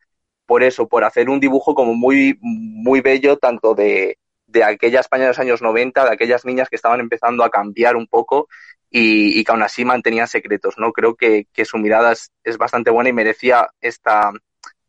[0.46, 5.22] Por eso, por hacer un dibujo como muy, muy bello, tanto de, de aquella España
[5.24, 8.48] de los años 90, de aquellas niñas que estaban empezando a cambiar un poco
[8.90, 10.92] y, y que aún así mantenían secretos, ¿no?
[10.92, 14.30] Creo que, que su mirada es, es, bastante buena y merecía esta,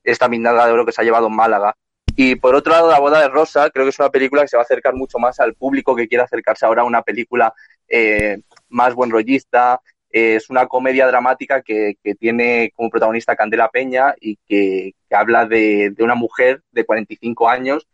[0.03, 1.75] esta de oro que se ha llevado en Málaga.
[2.15, 4.57] Y por otro lado, La boda de Rosa, creo que es una película que se
[4.57, 7.53] va a acercar mucho más al público que quiere acercarse ahora a una película
[7.87, 8.37] eh,
[8.69, 9.81] más buen rollista,
[10.15, 15.45] es una comedia dramática que, que, tiene como protagonista Candela Peña y que, que habla
[15.45, 17.85] de, de, una mujer de 45 años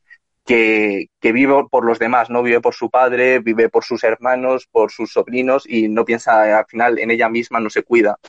[0.45, 4.67] que, que, vive por los demás, no vive por su padre, vive por sus hermanos,
[4.71, 8.19] por sus sobrinos y no piensa al final en ella misma, no se cuida.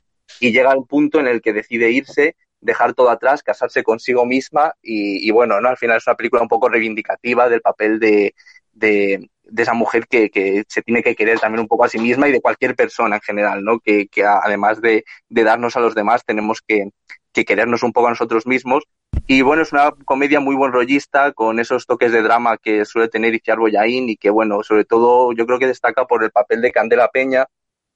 [0.40, 4.72] Y llega un punto en el que decide irse, dejar todo atrás, casarse consigo misma
[4.80, 5.68] y, y bueno, ¿no?
[5.68, 8.34] al final es una película un poco reivindicativa del papel de,
[8.72, 12.28] de, esa mujer que, que, se tiene que querer también un poco a sí misma
[12.28, 13.80] y de cualquier persona en general, ¿no?
[13.80, 16.90] Que, que además de, de, darnos a los demás, tenemos que,
[17.32, 18.84] que, querernos un poco a nosotros mismos.
[19.26, 23.08] Y bueno, es una comedia muy buen rollista, con esos toques de drama que suele
[23.08, 26.62] tener Iciar Boyaín y que, bueno, sobre todo yo creo que destaca por el papel
[26.62, 27.46] de Candela Peña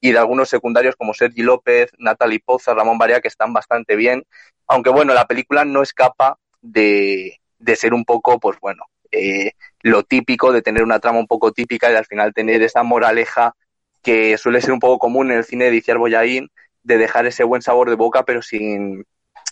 [0.01, 4.24] y de algunos secundarios como Sergi López, Natalie Poza, Ramón Barea, que están bastante bien.
[4.66, 9.53] Aunque bueno, la película no escapa de, de ser un poco, pues bueno, eh,
[9.83, 13.55] lo típico de tener una trama un poco típica y al final tener esa moraleja
[14.03, 16.51] que suele ser un poco común en el cine de Iciar Boyaín,
[16.83, 19.05] de dejar ese buen sabor de boca, pero sin,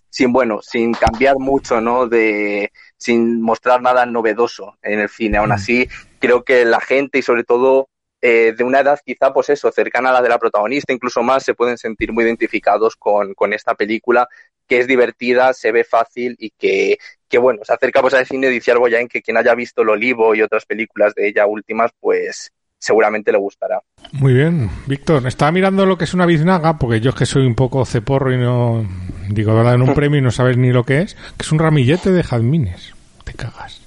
[0.08, 2.06] sin bueno, sin cambiar mucho, ¿no?
[2.06, 5.38] De, sin mostrar nada novedoso en el cine.
[5.38, 5.88] Aún así,
[6.20, 7.88] creo que la gente y sobre todo
[8.26, 11.42] eh, de una edad quizá, pues eso, cercana a la de la protagonista, incluso más,
[11.42, 14.26] se pueden sentir muy identificados con, con esta película,
[14.66, 16.96] que es divertida, se ve fácil y que,
[17.28, 19.90] que bueno, se acerca pues al cine de Iciar Boyain, que quien haya visto El
[19.90, 23.82] Olivo y otras películas de ella últimas, pues seguramente le gustará.
[24.12, 25.26] Muy bien, Víctor.
[25.26, 28.32] Estaba mirando lo que es una biznaga, porque yo es que soy un poco ceporro
[28.32, 28.88] y no
[29.28, 32.10] digo, en un premio y no sabes ni lo que es, que es un ramillete
[32.10, 32.94] de jazmines.
[33.22, 33.83] Te cagas.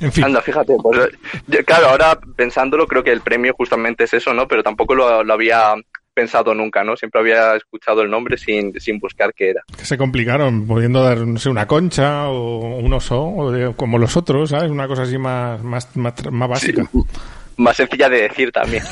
[0.00, 0.24] En fin.
[0.24, 1.10] Anda, fíjate, pues
[1.46, 4.46] yo, claro, ahora pensándolo creo que el premio justamente es eso, ¿no?
[4.46, 5.74] Pero tampoco lo, lo había
[6.16, 6.96] pensado nunca, ¿no?
[6.96, 9.62] Siempre había escuchado el nombre sin, sin buscar qué era.
[9.76, 13.98] Que se complicaron, pudiendo dar, no sé, una concha o un oso, o de, como
[13.98, 14.70] los otros, ¿sabes?
[14.70, 16.88] Una cosa así más, más, más, más básica.
[16.90, 16.98] Sí,
[17.58, 18.82] más sencilla de decir también.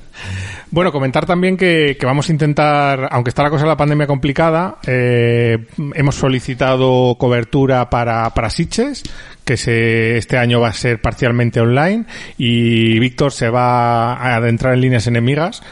[0.70, 4.06] bueno, comentar también que, que, vamos a intentar, aunque está la cosa de la pandemia
[4.06, 5.58] complicada, eh,
[5.94, 9.02] hemos solicitado cobertura para, para Siches,
[9.46, 12.04] que se, este año va a ser parcialmente online,
[12.36, 15.62] y Víctor se va a adentrar en líneas enemigas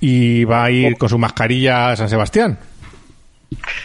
[0.00, 2.58] y va a ir con su mascarilla a San Sebastián.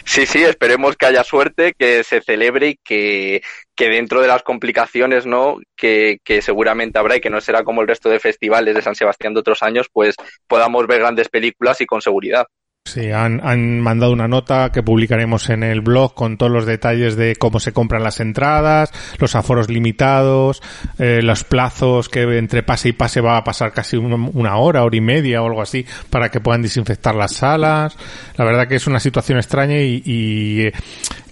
[0.04, 3.42] Sí, sí, esperemos que haya suerte, que se celebre y que,
[3.76, 5.58] que dentro de las complicaciones, ¿no?
[5.76, 8.96] Que, que, seguramente habrá y que no será como el resto de festivales de San
[8.96, 10.16] Sebastián de otros años, pues
[10.48, 12.46] podamos ver grandes películas y con seguridad.
[12.86, 17.14] Sí, han, han, mandado una nota que publicaremos en el blog con todos los detalles
[17.14, 20.62] de cómo se compran las entradas, los aforos limitados,
[20.98, 24.96] eh, los plazos que entre pase y pase va a pasar casi una hora, hora
[24.96, 27.96] y media o algo así para que puedan desinfectar las salas.
[28.36, 30.72] La verdad que es una situación extraña y, y eh,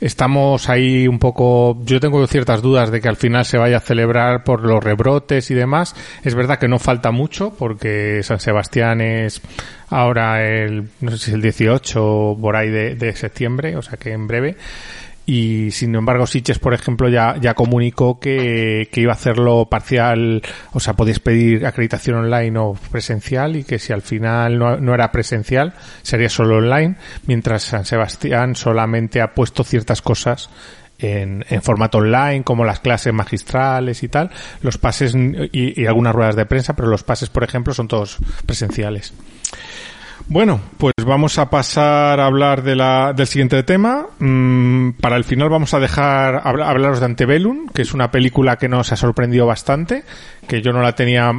[0.01, 3.81] estamos ahí un poco, yo tengo ciertas dudas de que al final se vaya a
[3.81, 5.97] celebrar por los rebrotes y demás.
[6.23, 9.41] Es verdad que no falta mucho porque San Sebastián es
[9.91, 14.13] ahora el, no sé si el 18 por ahí de, de septiembre, o sea que
[14.13, 14.57] en breve.
[15.31, 20.41] Y sin embargo Siches por ejemplo ya, ya comunicó que, que, iba a hacerlo parcial
[20.73, 24.95] o sea podéis pedir acreditación online o presencial y que si al final no, no,
[24.95, 30.49] era presencial sería solo online mientras San Sebastián solamente ha puesto ciertas cosas
[30.99, 34.31] en, en formato online como las clases magistrales y tal
[34.63, 39.13] los pases y, algunas ruedas de prensa pero los pases por ejemplo son todos presenciales
[40.31, 44.09] bueno, pues vamos a pasar a hablar de la, del siguiente tema.
[44.19, 48.69] Mm, para el final vamos a dejar hablaros de Antebellum, que es una película que
[48.69, 50.05] nos ha sorprendido bastante,
[50.49, 51.31] que yo no la tenía,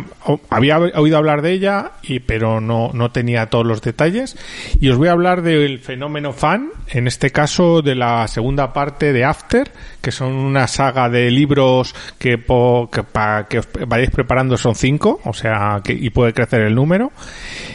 [0.50, 4.38] había oído hablar de ella, y, pero no, no tenía todos los detalles.
[4.80, 9.12] Y os voy a hablar del fenómeno fan, en este caso de la segunda parte
[9.12, 14.12] de After, que son una saga de libros que, po, que para que os vayáis
[14.12, 17.12] preparando son cinco, o sea, que, y puede crecer el número,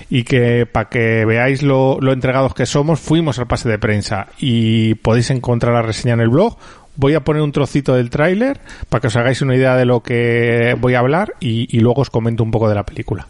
[0.08, 4.28] y que para que veáis lo, lo entregados que somos, fuimos al pase de prensa
[4.38, 6.56] y podéis encontrar la reseña en el blog.
[6.96, 10.02] Voy a poner un trocito del tráiler para que os hagáis una idea de lo
[10.02, 13.26] que voy a hablar y, y luego os comento un poco de la película.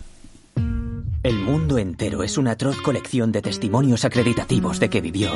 [1.23, 5.31] El mundo entero es una atroz colección de testimonios acreditativos de que vivió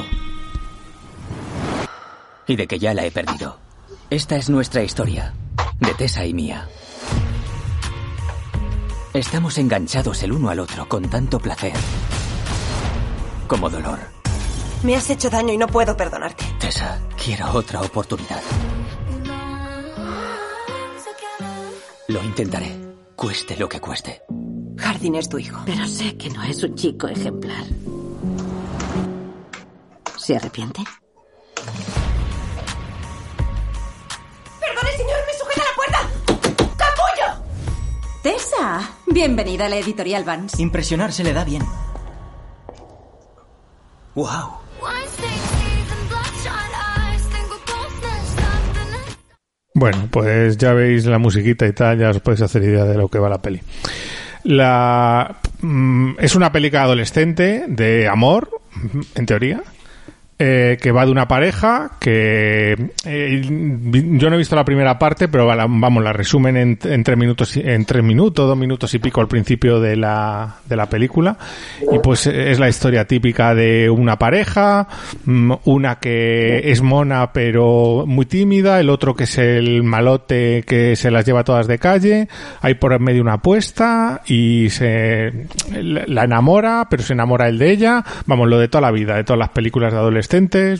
[2.46, 3.58] y de que ya la he perdido.
[4.10, 5.34] Esta es nuestra historia,
[5.80, 6.68] de Tessa y mía.
[9.14, 11.72] Estamos enganchados el uno al otro con tanto placer
[13.46, 14.17] como dolor.
[14.82, 16.44] Me has hecho daño y no puedo perdonarte.
[16.60, 18.40] Tessa, quiero otra oportunidad.
[22.06, 22.74] Lo intentaré,
[23.16, 24.22] cueste lo que cueste.
[24.78, 25.62] Hardin es tu hijo.
[25.66, 27.64] Pero sé que no es un chico ejemplar.
[30.16, 30.84] ¿Se arrepiente?
[34.60, 35.18] ¡Perdone, señor!
[35.26, 35.98] ¡Me sujeta la puerta!
[36.76, 37.44] ¡Capullo!
[38.22, 40.62] Tessa, bienvenida a la editorial Vance.
[40.62, 41.66] Impresionar se le da bien.
[44.14, 44.57] ¡Wow!
[49.74, 53.08] Bueno, pues ya veis la musiquita y tal, ya os podéis hacer idea de lo
[53.08, 53.60] que va la peli.
[54.42, 58.50] La, mm, es una película adolescente de amor,
[59.14, 59.62] en teoría,
[60.40, 65.26] eh, que va de una pareja que eh, yo no he visto la primera parte
[65.26, 69.20] pero vamos la resumen en, en, tres minutos en tres minutos dos minutos y pico
[69.20, 71.36] al principio de la de la película.
[71.90, 74.86] Y pues es la historia típica de una pareja
[75.64, 81.10] una que es mona pero muy tímida el otro que es el malote que se
[81.10, 82.28] las lleva todas de calle
[82.60, 85.32] hay por medio una apuesta y se
[85.72, 88.04] la enamora pero se enamora él de ella.
[88.26, 90.27] Vamos lo de toda la vida de todas las películas de adolescentes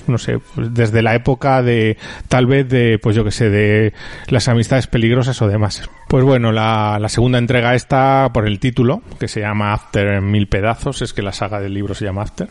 [0.07, 1.97] no sé, desde la época de,
[2.29, 3.93] tal vez de, pues yo que sé, de
[4.29, 5.89] las amistades peligrosas o demás.
[6.09, 10.49] Pues bueno, la, segunda entrega está por el título, que se llama After en mil
[10.49, 12.49] pedazos, es que la saga del libro se llama After.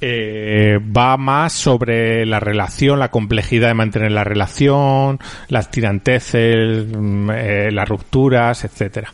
[0.00, 6.86] Eh, va más sobre la relación, la complejidad de mantener la relación, las tiranteces,
[7.32, 9.12] eh, las rupturas, etcétera.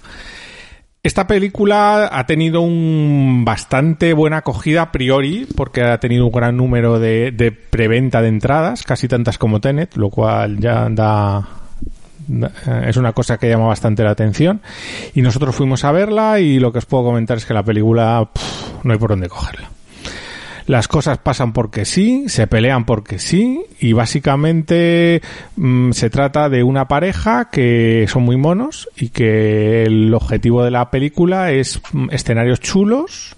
[1.02, 6.58] Esta película ha tenido un bastante buena acogida a priori, porque ha tenido un gran
[6.58, 11.48] número de, de preventa de entradas, casi tantas como Tenet, lo cual ya da,
[12.86, 14.60] es una cosa que llama bastante la atención.
[15.14, 18.28] Y nosotros fuimos a verla y lo que os puedo comentar es que la película
[18.30, 19.70] pff, no hay por dónde cogerla
[20.70, 25.20] las cosas pasan porque sí, se pelean porque sí y básicamente
[25.56, 30.70] mmm, se trata de una pareja que son muy monos y que el objetivo de
[30.70, 33.34] la película es escenarios chulos,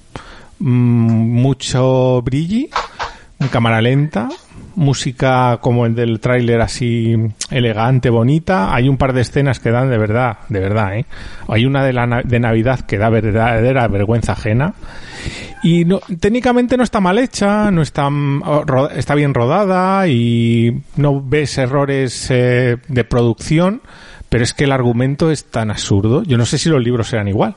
[0.59, 2.69] mmm, mucho brilli,
[3.51, 4.29] cámara lenta,
[4.75, 7.17] música como el del tráiler así
[7.51, 8.75] elegante, bonita.
[8.75, 11.07] Hay un par de escenas que dan de verdad, de verdad, ¿eh?
[11.49, 14.75] Hay una de, la, de Navidad que da verdadera vergüenza ajena.
[15.63, 18.09] Y no, técnicamente no está mal hecha, no está,
[18.95, 23.81] está bien rodada y no ves errores eh, de producción,
[24.29, 26.25] pero es que el argumento es tan absurdo.
[26.25, 27.55] Yo no sé si los libros serán igual,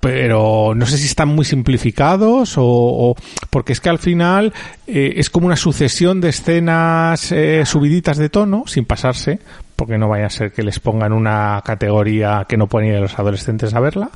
[0.00, 3.16] pero no sé si están muy simplificados o, o-
[3.50, 4.52] porque es que al final
[4.86, 9.38] eh, es como una sucesión de escenas eh, subiditas de tono sin pasarse
[9.76, 13.00] porque no vaya a ser que les pongan una categoría que no pueden ir a
[13.00, 14.10] los adolescentes a verla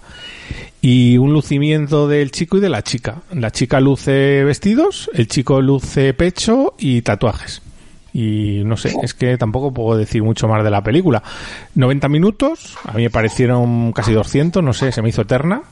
[0.82, 3.22] y un lucimiento del chico y de la chica.
[3.32, 7.62] La chica luce vestidos el chico luce pecho y tatuajes
[8.16, 11.22] y no sé, es que tampoco puedo decir mucho más de la película.
[11.74, 15.62] 90 minutos, a mí me parecieron casi 200, no sé, se me hizo eterna.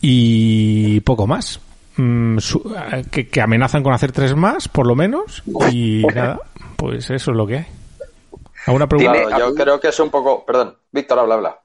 [0.00, 1.60] Y poco más.
[1.96, 5.42] Mm, su- eh, que, que amenazan con hacer tres más, por lo menos.
[5.70, 6.40] Y nada,
[6.76, 7.66] pues eso es lo que hay.
[8.66, 9.12] ¿Alguna pregunta?
[9.38, 10.44] Yo creo que es un poco.
[10.44, 11.56] Perdón, Víctor, habla, habla.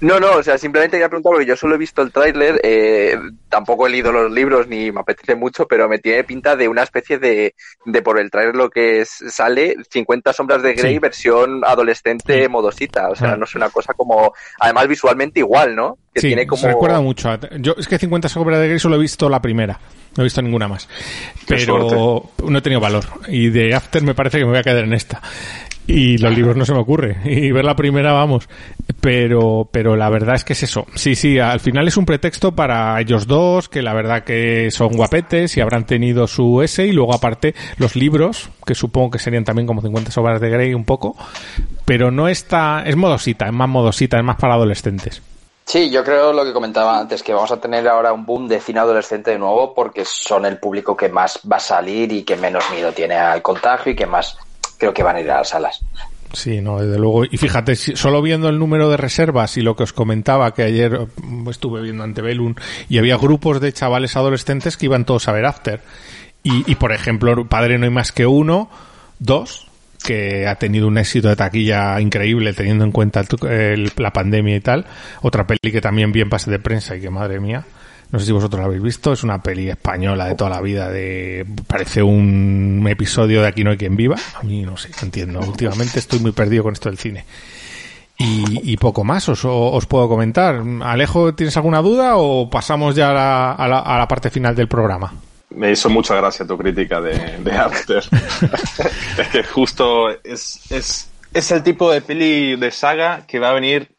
[0.00, 3.16] No, no, o sea, simplemente quería preguntar porque yo solo he visto el tráiler, eh,
[3.48, 6.82] tampoco he leído los libros ni me apetece mucho, pero me tiene pinta de una
[6.82, 7.54] especie de,
[7.86, 10.98] de por el tráiler lo que es- sale 50 sombras de Grey Sí.
[10.98, 13.36] versión adolescente modosita, o sea, Ah.
[13.36, 15.96] no es una cosa como, además visualmente igual, ¿no?
[16.12, 16.60] Que sí, tiene como...
[16.60, 17.30] se recuerda mucho.
[17.30, 19.78] a- Yo es que 50 sombras de Grey solo he visto la primera.
[20.16, 20.88] No he visto ninguna más.
[21.48, 23.04] Pero no he tenido valor.
[23.28, 25.20] Y de After me parece que me voy a quedar en esta.
[25.86, 27.16] Y los libros no se me ocurre.
[27.24, 28.48] Y ver la primera, vamos.
[29.00, 30.86] Pero, pero la verdad es que es eso.
[30.94, 34.96] Sí, sí, al final es un pretexto para ellos dos, que la verdad que son
[34.96, 36.86] guapetes y habrán tenido su S.
[36.86, 40.74] Y luego aparte los libros, que supongo que serían también como 50 sombras de Grey
[40.74, 41.16] un poco.
[41.84, 45.22] Pero no está, es modosita, es más modosita, es más para adolescentes.
[45.66, 48.60] Sí, yo creo lo que comentaba antes, que vamos a tener ahora un boom de
[48.60, 52.36] cine adolescente de nuevo porque son el público que más va a salir y que
[52.36, 54.36] menos miedo tiene al contagio y que más
[54.84, 55.80] creo que van a ir a las salas.
[56.34, 57.24] Sí, no, desde luego.
[57.24, 61.06] Y fíjate, solo viendo el número de reservas y lo que os comentaba, que ayer
[61.22, 62.54] mm, estuve viendo Antebellum,
[62.88, 65.80] y había grupos de chavales adolescentes que iban todos a ver After.
[66.42, 68.68] Y, por ejemplo, Padre no hay más que uno,
[69.18, 69.66] dos,
[70.04, 74.60] que ha tenido un éxito de taquilla increíble teniendo en cuenta el- la pandemia y
[74.60, 74.84] tal.
[75.22, 77.64] Otra peli que también bien pase de prensa y que madre mía.
[78.14, 80.88] No sé si vosotros la habéis visto, es una peli española de toda la vida,
[80.88, 84.14] de parece un episodio de Aquí no hay quien viva.
[84.36, 85.40] A mí no sé, no entiendo.
[85.40, 87.24] Últimamente estoy muy perdido con esto del cine.
[88.16, 90.62] Y, y poco más os, os puedo comentar.
[90.84, 94.54] Alejo, ¿tienes alguna duda o pasamos ya a la, a la- a la parte final
[94.54, 95.12] del programa?
[95.50, 97.98] Me hizo mucha gracia tu crítica de, de After.
[99.18, 103.54] es que justo es, es, es el tipo de peli de saga que va a
[103.54, 103.90] venir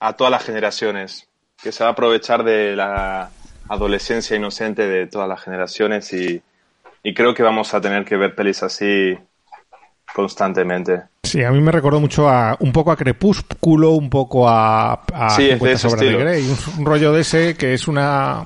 [0.00, 1.28] a todas las generaciones,
[1.62, 3.30] que se va a aprovechar de la
[3.70, 6.42] adolescencia inocente de todas las generaciones y,
[7.04, 9.16] y creo que vamos a tener que ver pelis así
[10.12, 11.02] constantemente.
[11.22, 15.30] Sí, a mí me recordó mucho a un poco a Crepúsculo, un poco a, a
[15.30, 16.18] Sí, es de 50 ese de.
[16.18, 18.44] Grey, un, un rollo de ese que es una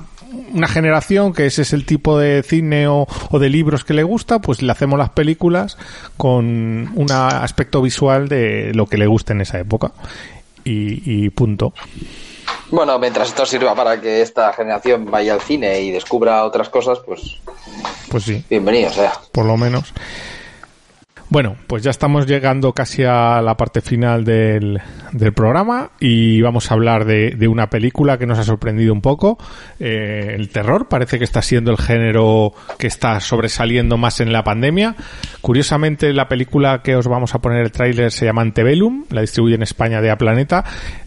[0.52, 4.02] una generación que ese es el tipo de cine o, o de libros que le
[4.02, 5.78] gusta, pues le hacemos las películas
[6.18, 9.92] con un aspecto visual de lo que le gusta en esa época.
[10.64, 11.72] Y, y punto.
[12.74, 16.98] Bueno, mientras esto sirva para que esta generación vaya al cine y descubra otras cosas,
[17.06, 17.36] pues
[18.10, 18.44] Pues sí.
[18.50, 19.12] bienvenido sea.
[19.30, 19.92] por lo menos.
[21.35, 24.80] Bueno, pues ya estamos llegando casi a la parte final del,
[25.35, 29.37] programa y vamos a hablar de, de una película que nos ha sorprendido un poco.
[29.80, 34.45] Eh, el terror parece que está siendo el género que está sobresaliendo más en la
[34.45, 34.95] pandemia.
[35.41, 39.57] Curiosamente, la película que os vamos a poner el tráiler se llama Antebellum, la distribuye
[39.57, 40.62] en España de A Planeta.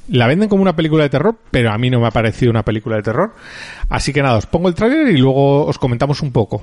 [0.09, 2.63] La venden como una película de terror, pero a mí no me ha parecido una
[2.63, 3.33] película de terror.
[3.87, 6.61] Así que nada, os pongo el tráiler y luego os comentamos un poco.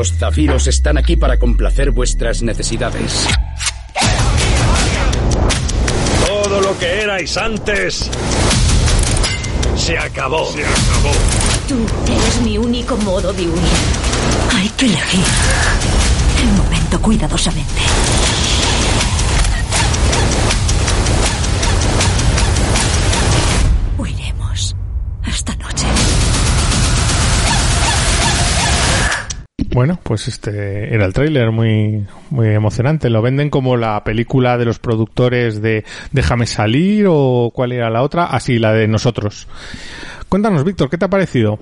[0.00, 3.26] Estos zafiros están aquí para complacer vuestras necesidades.
[6.24, 8.08] Todo lo que erais antes
[9.76, 10.52] se acabó.
[10.52, 11.10] Se acabó.
[11.66, 13.62] Tú eres mi único modo de unir.
[14.54, 15.24] Hay que elegir
[16.44, 17.82] el momento cuidadosamente.
[29.78, 33.10] Bueno, pues este era el tráiler muy muy emocionante.
[33.10, 38.02] Lo venden como la película de los productores de Déjame salir o cuál era la
[38.02, 39.46] otra, así la de nosotros.
[40.28, 41.60] Cuéntanos, Víctor, ¿qué te ha parecido?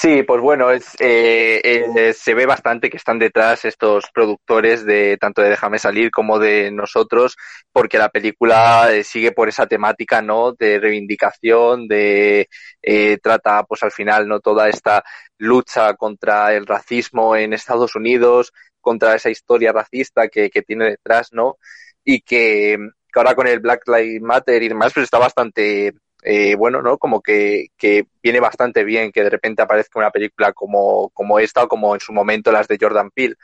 [0.00, 5.16] Sí, pues bueno, es, eh, eh, se ve bastante que están detrás estos productores de
[5.20, 7.36] tanto de Déjame salir como de nosotros,
[7.72, 10.52] porque la película eh, sigue por esa temática, ¿no?
[10.52, 12.48] De reivindicación, de
[12.80, 15.02] eh, trata, pues al final, no toda esta
[15.36, 21.30] lucha contra el racismo en Estados Unidos, contra esa historia racista que, que tiene detrás,
[21.32, 21.56] ¿no?
[22.04, 22.78] Y que,
[23.12, 25.92] que ahora con el Black Lives Matter y demás, pues está bastante
[26.22, 26.98] eh, bueno, ¿no?
[26.98, 31.64] Como que, que viene bastante bien que de repente aparezca una película como, como esta
[31.64, 33.36] o como en su momento las de Jordan Peele.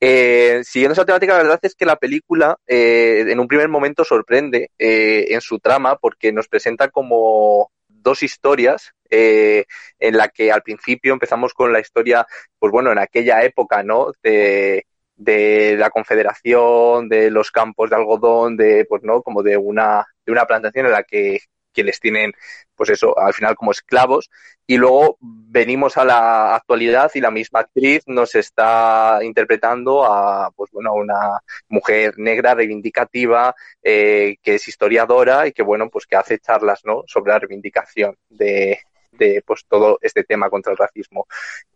[0.00, 4.04] Eh, siguiendo esa temática, la verdad es que la película eh, en un primer momento
[4.04, 11.12] sorprende en su trama porque nos presenta como dos historias en la que al principio
[11.12, 12.26] empezamos con la historia,
[12.58, 14.12] pues bueno, en aquella época, ¿no?
[14.22, 14.84] De,
[15.16, 20.32] de la confederación, de los campos de algodón, de, pues no, como de una, de
[20.32, 21.40] una plantación en la que
[21.74, 22.32] quienes tienen,
[22.74, 24.30] pues eso, al final como esclavos.
[24.66, 30.70] Y luego venimos a la actualidad y la misma actriz nos está interpretando a, pues
[30.70, 36.16] bueno, a una mujer negra reivindicativa, eh, que es historiadora y que, bueno, pues que
[36.16, 37.02] hace charlas, ¿no?
[37.06, 38.78] Sobre la reivindicación de,
[39.18, 41.26] de pues todo este tema contra el racismo.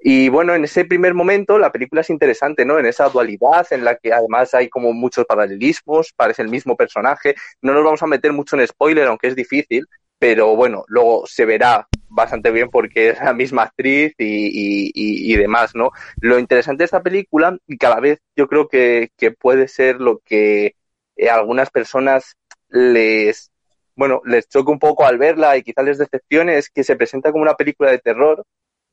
[0.00, 2.78] Y bueno, en ese primer momento la película es interesante, ¿no?
[2.78, 7.34] En esa dualidad en la que además hay como muchos paralelismos, parece el mismo personaje.
[7.62, 9.86] No nos vamos a meter mucho en spoiler, aunque es difícil,
[10.18, 15.36] pero bueno, luego se verá bastante bien porque es la misma actriz y, y, y,
[15.36, 15.90] demás, ¿no?
[16.20, 20.18] Lo interesante de esta película, y cada vez yo creo que, que puede ser lo
[20.24, 20.74] que
[21.16, 22.36] eh, algunas personas
[22.68, 23.50] les
[23.98, 27.32] bueno, les choca un poco al verla y quizás les decepcione es que se presenta
[27.32, 28.44] como una película de terror,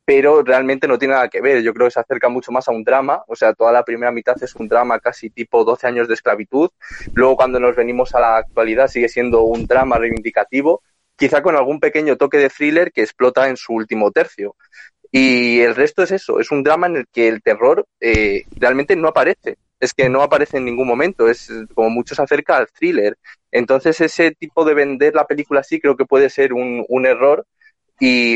[0.04, 1.62] pero realmente no tiene nada que ver.
[1.62, 4.12] Yo creo que se acerca mucho más a un drama, o sea, toda la primera
[4.12, 6.72] mitad es un drama casi tipo 12 años de esclavitud.
[7.14, 10.82] Luego cuando nos venimos a la actualidad sigue siendo un drama reivindicativo,
[11.16, 14.56] quizá con algún pequeño toque de thriller que explota en su último tercio.
[15.12, 18.96] Y el resto es eso, es un drama en el que el terror eh, realmente
[18.96, 22.68] no aparece es que no aparece en ningún momento, es como mucho se acerca al
[22.68, 23.18] thriller.
[23.56, 27.48] Entonces ese tipo de vender la película así creo que puede ser un, un error
[28.02, 28.36] y,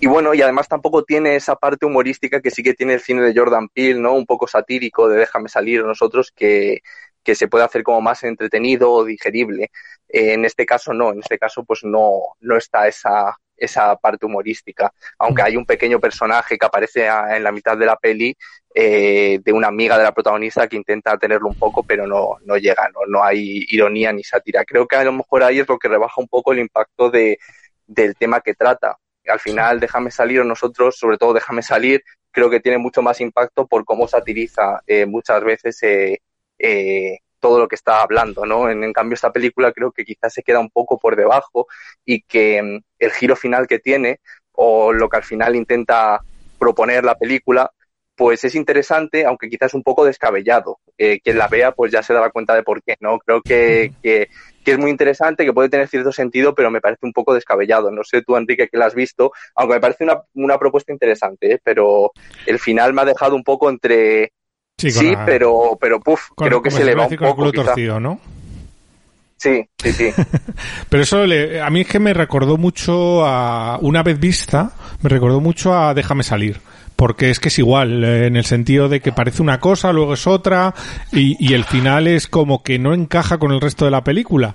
[0.00, 3.20] y bueno, y además tampoco tiene esa parte humorística que sí que tiene el cine
[3.20, 4.14] de Jordan Peele, ¿no?
[4.14, 6.80] Un poco satírico de déjame salir nosotros que,
[7.22, 9.70] que se puede hacer como más entretenido o digerible.
[10.08, 14.26] Eh, en este caso no, en este caso pues no, no está esa, esa parte
[14.26, 18.36] humorística, aunque hay un pequeño personaje que aparece en la mitad de la peli
[18.74, 22.56] eh, de una amiga de la protagonista que intenta tenerlo un poco, pero no, no
[22.56, 24.64] llega, no, no hay ironía ni sátira.
[24.64, 27.38] Creo que a lo mejor ahí es lo que rebaja un poco el impacto de,
[27.86, 28.96] del tema que trata.
[29.26, 33.20] Al final, déjame salir, o nosotros, sobre todo déjame salir, creo que tiene mucho más
[33.20, 36.20] impacto por cómo satiriza eh, muchas veces eh,
[36.58, 38.70] eh, todo lo que está hablando, ¿no?
[38.70, 41.66] En, en, cambio, esta película creo que quizás se queda un poco por debajo
[42.04, 44.20] y que mm, el giro final que tiene
[44.52, 46.20] o lo que al final intenta
[46.56, 47.70] proponer la película,
[48.14, 50.78] pues es interesante, aunque quizás un poco descabellado.
[50.96, 53.18] Eh, quien la vea, pues ya se dará cuenta de por qué, ¿no?
[53.18, 54.28] Creo que, que,
[54.64, 57.90] que, es muy interesante, que puede tener cierto sentido, pero me parece un poco descabellado.
[57.90, 61.54] No sé tú, Enrique, que la has visto, aunque me parece una, una propuesta interesante,
[61.54, 61.60] ¿eh?
[61.64, 62.12] pero
[62.46, 64.32] el final me ha dejado un poco entre
[64.82, 65.24] Sí, sí la...
[65.24, 67.26] pero, pero puf, con, creo que se le va un poco.
[67.26, 68.20] El culo torcido, ¿no?
[69.36, 70.10] Sí, sí, sí.
[70.88, 74.72] pero eso le, a mí es que me recordó mucho a una vez vista,
[75.02, 76.60] me recordó mucho a Déjame salir.
[76.96, 80.14] Porque es que es igual, eh, en el sentido de que parece una cosa, luego
[80.14, 80.74] es otra,
[81.12, 84.54] y, y el final es como que no encaja con el resto de la película.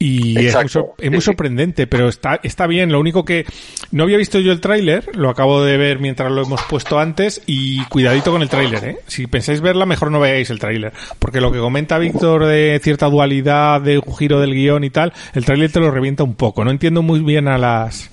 [0.00, 2.92] Y es muy, es muy, sorprendente, pero está, está bien.
[2.92, 3.44] Lo único que
[3.90, 7.42] no había visto yo el tráiler, lo acabo de ver mientras lo hemos puesto antes
[7.46, 8.98] y cuidadito con el tráiler, ¿eh?
[9.08, 10.92] Si pensáis verla, mejor no veáis el tráiler.
[11.18, 15.12] Porque lo que comenta Víctor de cierta dualidad, de un giro del guion y tal,
[15.34, 16.64] el tráiler te lo revienta un poco.
[16.64, 18.10] No entiendo muy bien a las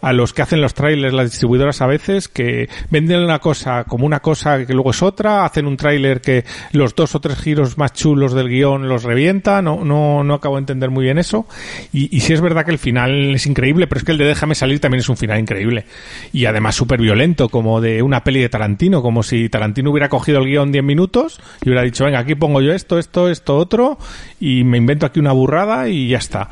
[0.00, 4.06] a los que hacen los trailers, las distribuidoras a veces, que venden una cosa como
[4.06, 7.78] una cosa que luego es otra, hacen un trailer que los dos o tres giros
[7.78, 11.46] más chulos del guion los revienta, no, no, no acabo de entender muy bien eso.
[11.92, 14.26] Y, y sí es verdad que el final es increíble, pero es que el de
[14.26, 15.86] Déjame salir también es un final increíble.
[16.32, 20.38] Y además súper violento, como de una peli de Tarantino, como si Tarantino hubiera cogido
[20.38, 23.98] el guion 10 minutos y hubiera dicho, venga, aquí pongo yo esto, esto, esto, otro,
[24.40, 26.48] y me invento aquí una burrada y ya está.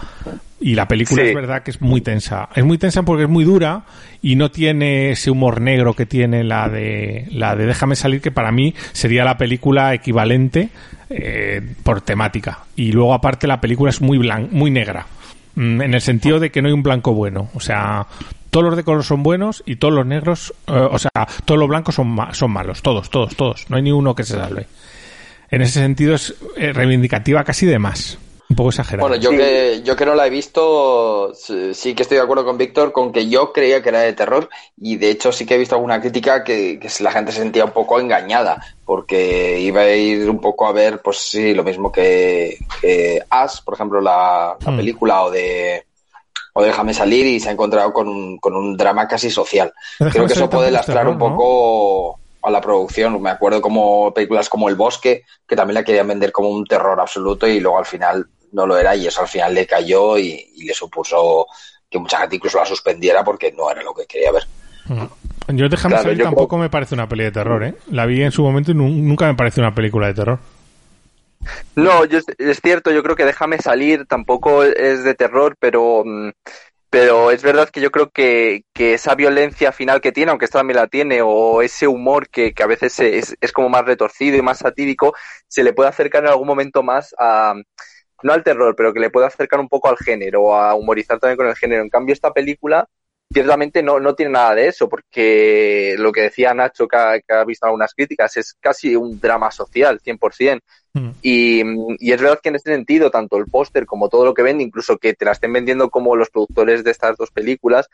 [0.65, 1.29] Y la película sí.
[1.29, 2.49] es verdad que es muy tensa.
[2.55, 3.83] Es muy tensa porque es muy dura
[4.23, 8.31] y no tiene ese humor negro que tiene la de la de Déjame salir, que
[8.31, 10.71] para mí sería la película equivalente
[11.11, 12.61] eh, por temática.
[12.77, 15.07] Y luego aparte la película es muy blan muy negra.
[15.55, 17.51] Mm, en el sentido de que no hay un blanco bueno.
[17.53, 18.07] O sea,
[18.49, 21.11] todos los de color son buenos y todos los negros, eh, o sea,
[21.45, 22.81] todos los blancos son, ma son malos.
[22.81, 23.69] Todos, todos, todos.
[23.69, 24.67] No hay ni uno que se salve.
[25.51, 28.19] En ese sentido es eh, reivindicativa casi de más.
[28.55, 29.09] Un poco exagerada.
[29.09, 32.57] Bueno, yo que yo que no la he visto, sí que estoy de acuerdo con
[32.57, 34.49] Víctor con que yo creía que era de terror
[34.81, 37.65] y de hecho sí que he visto alguna crítica que, que la gente se sentía
[37.65, 41.91] un poco engañada porque iba a ir un poco a ver, pues sí, lo mismo
[41.91, 44.77] que, que As, por ejemplo, la, la Mm.
[44.77, 45.85] película o de
[46.57, 49.73] o Déjame salir y se ha encontrado con un, con un drama casi social.
[49.99, 53.21] Déjame Creo que eso puede lastrar un poco a la producción.
[53.21, 57.01] Me acuerdo como películas como El Bosque, que también la querían vender como un terror
[57.01, 60.53] absoluto y luego al final no lo era y eso al final le cayó y,
[60.57, 61.47] y le supuso
[61.91, 64.45] que mucha gente incluso la suspendiera porque no era lo que quería ver.
[64.89, 65.57] Mm.
[65.57, 67.75] Yo Déjame Claro, salir yo tampoco me parece una peli de terror, ¿eh?
[67.91, 70.39] La vi en su momento y nu- nunca me pareció una película de terror.
[71.77, 76.31] No, yo, es cierto, yo creo que Déjame salir tampoco es de terror, pero, mm,
[76.91, 80.61] pero es verdad que yo creo que, que esa violencia final que tiene, aunque esta
[80.61, 84.37] también la tiene, o ese humor que, que a veces es, es como más retorcido
[84.37, 85.15] y más satírico,
[85.49, 87.55] se le puede acercar en algún momento más a,
[88.25, 91.37] no al terror, pero que le puede acercar un poco al género, a humorizar también
[91.37, 91.83] con el género.
[91.83, 92.89] En cambio, esta película
[93.31, 97.35] ciertamente no, no tiene nada de eso, porque lo que decía Nacho, que ha, que
[97.35, 100.61] ha visto algunas críticas, es casi un drama social, 100%.
[101.20, 101.62] Y,
[101.99, 104.62] y es verdad que en este sentido, tanto el póster como todo lo que vende,
[104.62, 107.89] incluso que te la estén vendiendo como los productores de estas dos películas,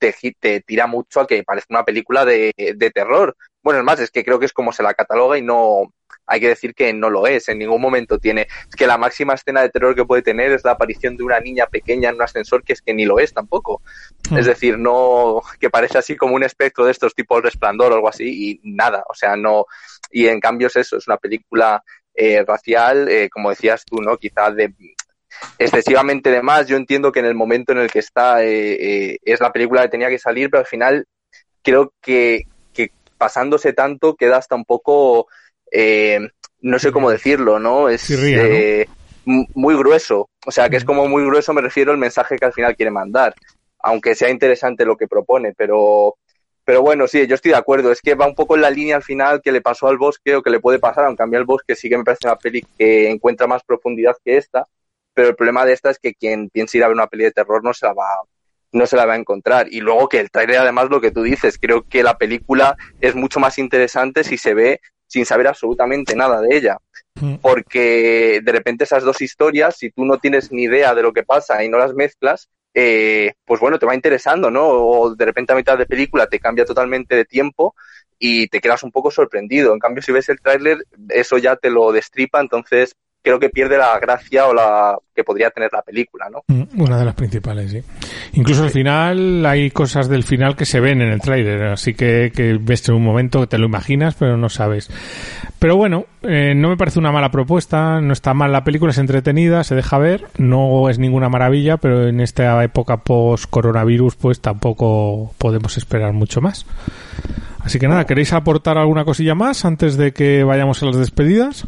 [0.00, 3.36] te, te tira mucho a que parezca una película de, de terror.
[3.62, 5.92] Bueno, es más, es que creo que es como se la cataloga y no,
[6.26, 9.34] hay que decir que no lo es, en ningún momento tiene, es que la máxima
[9.34, 12.22] escena de terror que puede tener es la aparición de una niña pequeña en un
[12.22, 13.82] ascensor, que es que ni lo es tampoco.
[14.30, 14.38] Mm.
[14.38, 18.08] Es decir, no, que parece así como un espectro de estos tipos resplandor o algo
[18.08, 19.66] así, y nada, o sea, no,
[20.10, 21.82] y en cambio es eso, es una película
[22.14, 24.16] eh, racial, eh, como decías tú, ¿no?
[24.16, 24.72] Quizás de
[25.58, 26.66] excesivamente de más.
[26.66, 29.90] Yo entiendo que en el momento en el que está eh, es la película que
[29.90, 31.06] tenía que salir, pero al final
[31.62, 35.28] creo que, que pasándose tanto queda hasta un poco,
[35.70, 36.20] eh,
[36.60, 37.88] no sé cómo decirlo, ¿no?
[37.88, 38.48] Es Chirría, ¿no?
[38.48, 38.88] eh,
[39.24, 40.30] muy grueso.
[40.46, 42.90] O sea, que es como muy grueso, me refiero al mensaje que al final quiere
[42.90, 43.34] mandar.
[43.80, 46.16] Aunque sea interesante lo que propone, pero
[46.66, 47.92] pero bueno, sí, yo estoy de acuerdo.
[47.92, 50.34] Es que va un poco en la línea al final que le pasó al bosque
[50.34, 52.36] o que le puede pasar, aunque a mí el bosque sí que me parece una
[52.36, 54.66] peli que encuentra más profundidad que esta.
[55.14, 57.30] Pero el problema de esta es que quien piense ir a ver una peli de
[57.30, 58.08] terror no se la va,
[58.72, 59.68] no se la va a encontrar.
[59.70, 63.14] Y luego que el trailer, además, lo que tú dices, creo que la película es
[63.14, 66.78] mucho más interesante si se ve sin saber absolutamente nada de ella.
[67.40, 71.22] Porque de repente esas dos historias, si tú no tienes ni idea de lo que
[71.22, 74.68] pasa y no las mezclas, eh, pues bueno, te va interesando, ¿no?
[74.68, 77.74] O de repente a mitad de película te cambia totalmente de tiempo
[78.18, 79.72] y te quedas un poco sorprendido.
[79.72, 82.94] En cambio, si ves el tráiler, eso ya te lo destripa, entonces
[83.26, 86.42] creo que pierde la gracia o la que podría tener la película, ¿no?
[86.46, 87.82] Mm, Una de las principales, sí.
[88.34, 92.30] Incluso al final hay cosas del final que se ven en el tráiler, así que,
[92.32, 94.92] que ves en un momento que te lo imaginas, pero no sabes.
[95.58, 98.98] Pero bueno, eh, no me parece una mala propuesta, no está mal la película, es
[98.98, 105.34] entretenida, se deja ver, no es ninguna maravilla, pero en esta época post-coronavirus pues tampoco
[105.36, 106.64] podemos esperar mucho más.
[107.58, 111.66] Así que nada, ¿queréis aportar alguna cosilla más antes de que vayamos a las despedidas?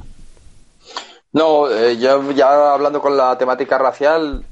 [1.38, 4.44] No, eh, yo ya hablando con la temática racial,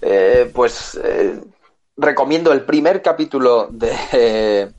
[0.00, 1.38] eh, pues eh,
[1.94, 4.72] recomiendo el primer capítulo de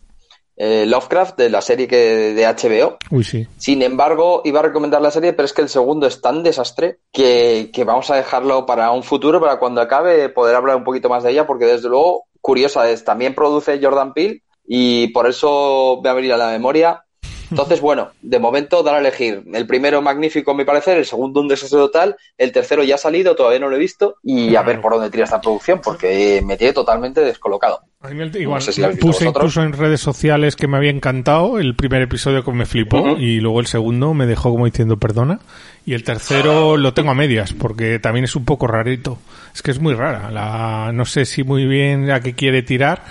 [0.57, 2.97] eh, Lovecraft, de la serie que de HBO.
[3.11, 3.47] Uy, sí.
[3.57, 6.97] Sin embargo, iba a recomendar la serie, pero es que el segundo es tan desastre
[7.11, 11.07] que, que vamos a dejarlo para un futuro, para cuando acabe poder hablar un poquito
[11.07, 15.99] más de ella, porque desde luego, curiosa es, también produce Jordan Peele y por eso
[16.01, 17.05] me va a venir a la memoria.
[17.53, 19.43] Entonces, bueno, de momento dar a elegir.
[19.53, 22.97] El primero magnífico, a mi parecer, el segundo un desastre total, el tercero ya ha
[22.97, 26.41] salido, todavía no lo he visto, y a ver por dónde tira esta producción, porque
[26.43, 27.81] me tiene totalmente descolocado.
[28.03, 32.01] Igual, No sé si puse incluso en redes sociales que me había encantado el primer
[32.01, 35.39] episodio que me flipó y luego el segundo me dejó como diciendo perdona
[35.85, 39.19] y el tercero lo tengo a medias porque también es un poco rarito
[39.55, 43.03] es que es muy rara la no sé si muy bien a qué quiere tirar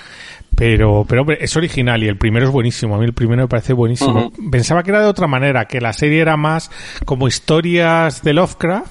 [0.57, 3.49] pero pero hombre, es original y el primero es buenísimo a mí el primero me
[3.49, 6.71] parece buenísimo pensaba que era de otra manera que la serie era más
[7.05, 8.87] como historias de Lovecraft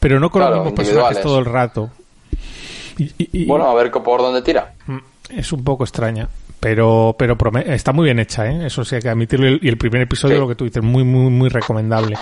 [0.00, 1.90] pero no con Claro, los mismos personajes todo el rato
[2.98, 4.74] Y- y- y- Bueno, a ver por dónde tira.
[4.86, 4.98] Mm,
[5.38, 6.26] Es un poco extraña,
[6.58, 7.36] pero pero
[7.66, 8.66] está muy bien hecha, ¿eh?
[8.66, 9.46] Eso sí hay que admitirlo.
[9.62, 10.40] Y el- primer episodio, Sí.
[10.40, 12.16] lo que tú dices, muy, muy, muy recomendable.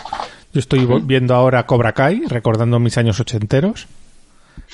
[0.53, 3.87] Yo estoy viendo ahora Cobra Kai, recordando mis años ochenteros,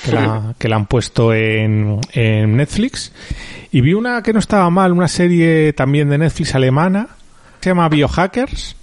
[0.05, 3.13] que la, que la han puesto en, en Netflix.
[3.71, 7.09] Y vi una que no estaba mal, una serie también de Netflix alemana,
[7.61, 8.77] se llama Biohackers,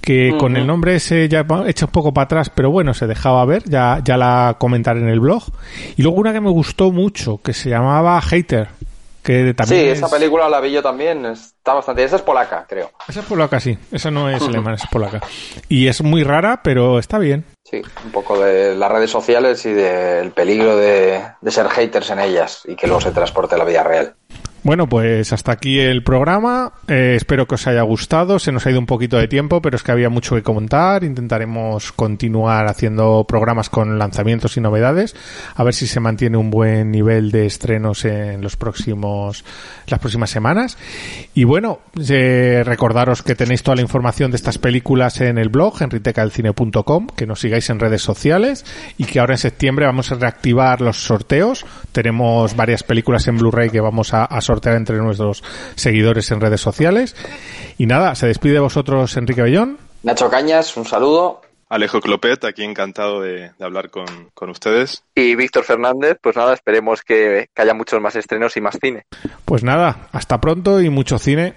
[0.00, 3.06] que con el nombre ese ya va- echa un poco para atrás, pero bueno, se
[3.08, 5.42] dejaba ver, ya, ya la comentaré en el blog.
[5.96, 8.68] Y luego una que me gustó mucho, que se llamaba Hater,
[9.24, 12.04] que también sí, es- esa película la vi yo también, está bastante...
[12.04, 12.92] Esa es polaca, creo.
[13.08, 13.76] Esa es polaca, sí.
[13.90, 15.20] Esa no es alemana, es polaca.
[15.68, 17.44] Y es muy rara, pero está bien.
[17.68, 22.20] Sí, un poco de las redes sociales y del peligro de, de ser haters en
[22.20, 24.14] ellas y que luego se transporte a la vida real.
[24.66, 26.72] Bueno, pues hasta aquí el programa.
[26.88, 28.40] Eh, espero que os haya gustado.
[28.40, 31.04] Se nos ha ido un poquito de tiempo, pero es que había mucho que comentar.
[31.04, 35.14] Intentaremos continuar haciendo programas con lanzamientos y novedades.
[35.54, 39.44] A ver si se mantiene un buen nivel de estrenos en los próximos,
[39.86, 40.76] las próximas semanas.
[41.32, 45.80] Y bueno, eh, recordaros que tenéis toda la información de estas películas en el blog,
[45.80, 48.64] enritecalcine.com, que nos sigáis en redes sociales
[48.98, 51.64] y que ahora en septiembre vamos a reactivar los sorteos.
[51.92, 55.44] Tenemos varias películas en Blu-ray que vamos a, a sortear entre nuestros
[55.74, 57.14] seguidores en redes sociales.
[57.76, 59.78] Y nada, se despide de vosotros Enrique Bellón.
[60.02, 61.42] Nacho Cañas, un saludo.
[61.68, 65.02] Alejo Clopet, aquí encantado de, de hablar con, con, ustedes.
[65.16, 69.02] Y Víctor Fernández, pues nada, esperemos que, que haya muchos más estrenos y más cine.
[69.44, 71.54] Pues nada, hasta pronto y mucho cine.